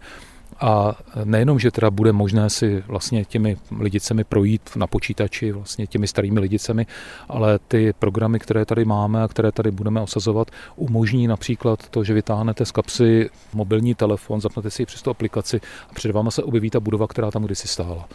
A 0.61 0.95
nejenom, 1.25 1.59
že 1.59 1.71
teda 1.71 1.91
bude 1.91 2.13
možné 2.13 2.51
si 2.51 2.85
vlastně 2.87 3.25
těmi 3.25 3.57
lidicemi 3.79 4.25
projít 4.25 4.71
na 4.77 4.87
počítači, 4.87 5.53
vlastně 5.53 5.87
těmi 5.87 6.07
starými 6.07 6.41
lidicemi, 6.41 6.87
ale 7.29 7.59
ty 7.59 7.93
programy, 7.99 8.39
které 8.39 8.65
tady 8.65 8.85
máme 8.85 9.23
a 9.23 9.29
které 9.29 9.53
tady 9.53 9.71
budeme 9.71 10.01
osazovat, 10.01 10.51
umožní 10.77 11.27
například 11.27 11.89
to, 11.89 12.05
že 12.05 12.15
vytáhnete 12.15 12.65
z 12.65 12.71
kapsy 12.73 13.31
mobilní 13.55 13.95
telefon, 13.95 14.41
zapnete 14.41 14.71
si 14.71 14.83
ji 14.83 14.87
přes 14.87 15.03
tu 15.03 15.11
aplikaci 15.11 15.61
a 15.91 15.95
před 15.95 16.11
váma 16.11 16.31
se 16.31 16.43
objeví 16.43 16.71
ta 16.71 16.81
budova, 16.81 17.07
která 17.07 17.31
tam 17.31 17.45
kdysi 17.45 17.69
stála. 17.69 18.09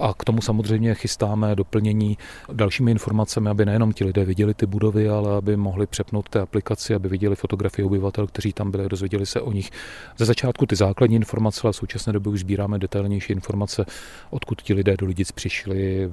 A 0.00 0.14
k 0.18 0.24
tomu 0.24 0.40
samozřejmě 0.40 0.94
chystáme 0.94 1.56
doplnění 1.56 2.18
dalšími 2.52 2.90
informacemi, 2.90 3.50
aby 3.50 3.66
nejenom 3.66 3.92
ti 3.92 4.04
lidé 4.04 4.24
viděli 4.24 4.54
ty 4.54 4.66
budovy, 4.66 5.08
ale 5.08 5.36
aby 5.36 5.56
mohli 5.56 5.86
přepnout 5.86 6.28
té 6.28 6.40
aplikaci, 6.40 6.94
aby 6.94 7.08
viděli 7.08 7.36
fotografie 7.36 7.86
obyvatel, 7.86 8.26
kteří 8.26 8.52
tam 8.52 8.70
byli, 8.70 8.88
dozvěděli 8.88 9.26
se 9.26 9.40
o 9.40 9.52
nich. 9.52 9.70
Ze 10.16 10.24
začátku 10.24 10.66
ty 10.66 10.76
základní 10.76 11.16
informace, 11.16 11.60
ale 11.64 11.72
v 11.72 11.76
současné 11.76 12.12
době 12.12 12.32
už 12.32 12.40
sbíráme 12.40 12.78
detailnější 12.78 13.32
informace, 13.32 13.84
odkud 14.30 14.62
ti 14.62 14.74
lidé 14.74 14.96
do 14.96 15.06
Lidic 15.06 15.32
přišli, 15.32 16.10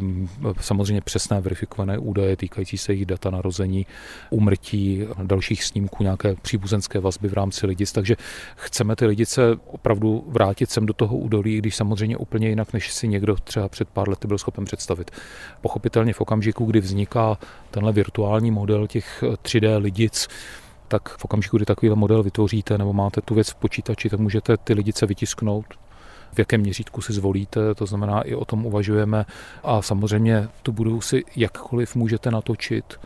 samozřejmě 0.62 1.02
přesné 1.02 1.42
verifikované 1.42 1.98
údaje 1.98 2.36
týkající 2.38 2.78
se 2.78 2.94
jejich 2.94 3.06
data 3.06 3.30
narození, 3.30 3.86
umrtí, 4.30 5.04
dalších 5.24 5.64
snímků, 5.64 6.04
nějaké 6.04 6.36
příbuzenské 6.42 7.00
vazby 7.00 7.28
v 7.28 7.34
rámci 7.34 7.68
Lidic. 7.68 7.92
Takže 7.92 8.16
chceme 8.56 8.96
ty 8.96 9.06
Lidice 9.06 9.42
opravdu 9.68 10.24
vrátit 10.28 10.70
sem 10.70 10.86
do 10.86 10.94
toho 10.94 11.18
údolí, 11.18 11.58
když 11.58 11.76
samozřejmě 11.76 12.18
úplně 12.18 12.50
jinak, 12.50 12.74
než 12.74 12.94
si 12.94 13.08
někdo 13.08 13.36
třeba 13.36 13.55
před 13.70 13.90
pár 13.90 14.10
lety 14.10 14.28
byl 14.28 14.38
schopen 14.38 14.66
představit. 14.66 15.12
Pochopitelně 15.62 16.14
v 16.14 16.22
okamžiku, 16.22 16.66
kdy 16.66 16.80
vzniká 16.80 17.38
tenhle 17.72 17.92
virtuální 17.92 18.52
model 18.52 18.88
těch 18.88 19.24
3D 19.24 19.78
lidic, 19.78 20.28
tak 20.88 21.10
v 21.18 21.26
okamžiku, 21.26 21.58
kdy 21.58 21.66
takový 21.66 21.92
model 21.96 22.24
vytvoříte 22.24 22.78
nebo 22.78 22.94
máte 22.94 23.22
tu 23.22 23.36
věc 23.36 23.50
v 23.50 23.56
počítači, 23.56 24.10
tak 24.10 24.20
můžete 24.20 24.58
ty 24.58 24.74
lidice 24.74 25.06
vytisknout, 25.06 25.66
v 26.34 26.40
jakém 26.40 26.62
měřítku 26.62 27.02
si 27.02 27.14
zvolíte, 27.14 27.76
to 27.76 27.86
znamená 27.86 28.22
i 28.22 28.36
o 28.36 28.46
tom 28.46 28.66
uvažujeme 28.66 29.26
a 29.64 29.82
samozřejmě 29.82 30.48
tu 30.64 30.72
budou 30.72 31.02
si 31.02 31.24
jakkoliv 31.36 31.96
můžete 31.96 32.32
natočit, 32.32 33.00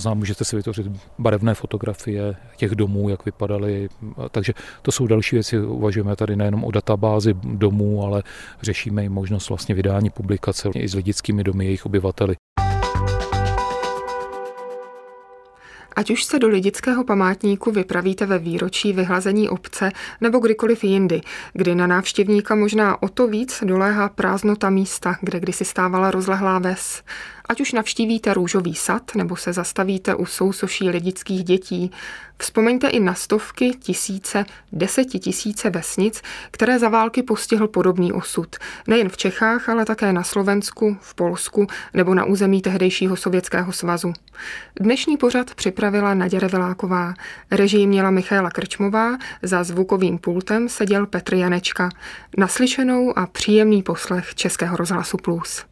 znamená, 0.00 0.18
můžete 0.18 0.44
si 0.44 0.56
vytvořit 0.56 0.86
barevné 1.18 1.54
fotografie 1.54 2.36
těch 2.56 2.70
domů, 2.70 3.08
jak 3.08 3.24
vypadaly. 3.24 3.88
Takže 4.30 4.52
to 4.82 4.92
jsou 4.92 5.06
další 5.06 5.36
věci. 5.36 5.58
Uvažujeme 5.58 6.16
tady 6.16 6.36
nejenom 6.36 6.64
o 6.64 6.70
databázi 6.70 7.34
domů, 7.44 8.04
ale 8.04 8.22
řešíme 8.62 9.04
i 9.04 9.08
možnost 9.08 9.48
vlastně 9.48 9.74
vydání 9.74 10.10
publikace 10.10 10.68
i 10.74 10.88
s 10.88 10.94
lidickými 10.94 11.44
domy 11.44 11.64
jejich 11.64 11.86
obyvateli. 11.86 12.36
Ať 15.96 16.10
už 16.10 16.24
se 16.24 16.38
do 16.38 16.48
lidického 16.48 17.04
památníku 17.04 17.70
vypravíte 17.70 18.26
ve 18.26 18.38
výročí 18.38 18.92
vyhlazení 18.92 19.48
obce 19.48 19.90
nebo 20.20 20.38
kdykoliv 20.38 20.84
jindy, 20.84 21.20
kdy 21.52 21.74
na 21.74 21.86
návštěvníka 21.86 22.54
možná 22.54 23.02
o 23.02 23.08
to 23.08 23.28
víc 23.28 23.62
doléhá 23.66 24.08
prázdnota 24.08 24.70
místa, 24.70 25.16
kde 25.20 25.40
kdysi 25.40 25.64
stávala 25.64 26.10
rozlehlá 26.10 26.58
ves. 26.58 27.02
Ať 27.48 27.60
už 27.60 27.72
navštívíte 27.72 28.34
růžový 28.34 28.74
sad 28.74 29.14
nebo 29.14 29.36
se 29.36 29.52
zastavíte 29.52 30.14
u 30.14 30.26
sousoší 30.26 30.90
lidických 30.90 31.44
dětí, 31.44 31.90
vzpomeňte 32.38 32.88
i 32.88 33.00
na 33.00 33.14
stovky, 33.14 33.70
tisíce, 33.70 34.44
desetitisíce 34.72 35.70
vesnic, 35.70 36.22
které 36.50 36.78
za 36.78 36.88
války 36.88 37.22
postihl 37.22 37.68
podobný 37.68 38.12
osud. 38.12 38.56
Nejen 38.86 39.08
v 39.08 39.16
Čechách, 39.16 39.68
ale 39.68 39.84
také 39.84 40.12
na 40.12 40.22
Slovensku, 40.22 40.96
v 41.00 41.14
Polsku 41.14 41.66
nebo 41.94 42.14
na 42.14 42.24
území 42.24 42.62
tehdejšího 42.62 43.16
Sovětského 43.16 43.72
svazu. 43.72 44.12
Dnešní 44.80 45.16
pořad 45.16 45.54
připravila 45.54 46.14
Naděra 46.14 46.48
Viláková. 46.48 47.14
Režii 47.50 47.86
měla 47.86 48.10
Michaela 48.10 48.50
Krčmová, 48.50 49.18
za 49.42 49.64
zvukovým 49.64 50.18
pultem 50.18 50.68
seděl 50.68 51.06
Petr 51.06 51.34
Janečka. 51.34 51.88
Naslyšenou 52.38 53.18
a 53.18 53.26
příjemný 53.26 53.82
poslech 53.82 54.34
Českého 54.34 54.76
rozhlasu 54.76 55.16
Plus. 55.16 55.64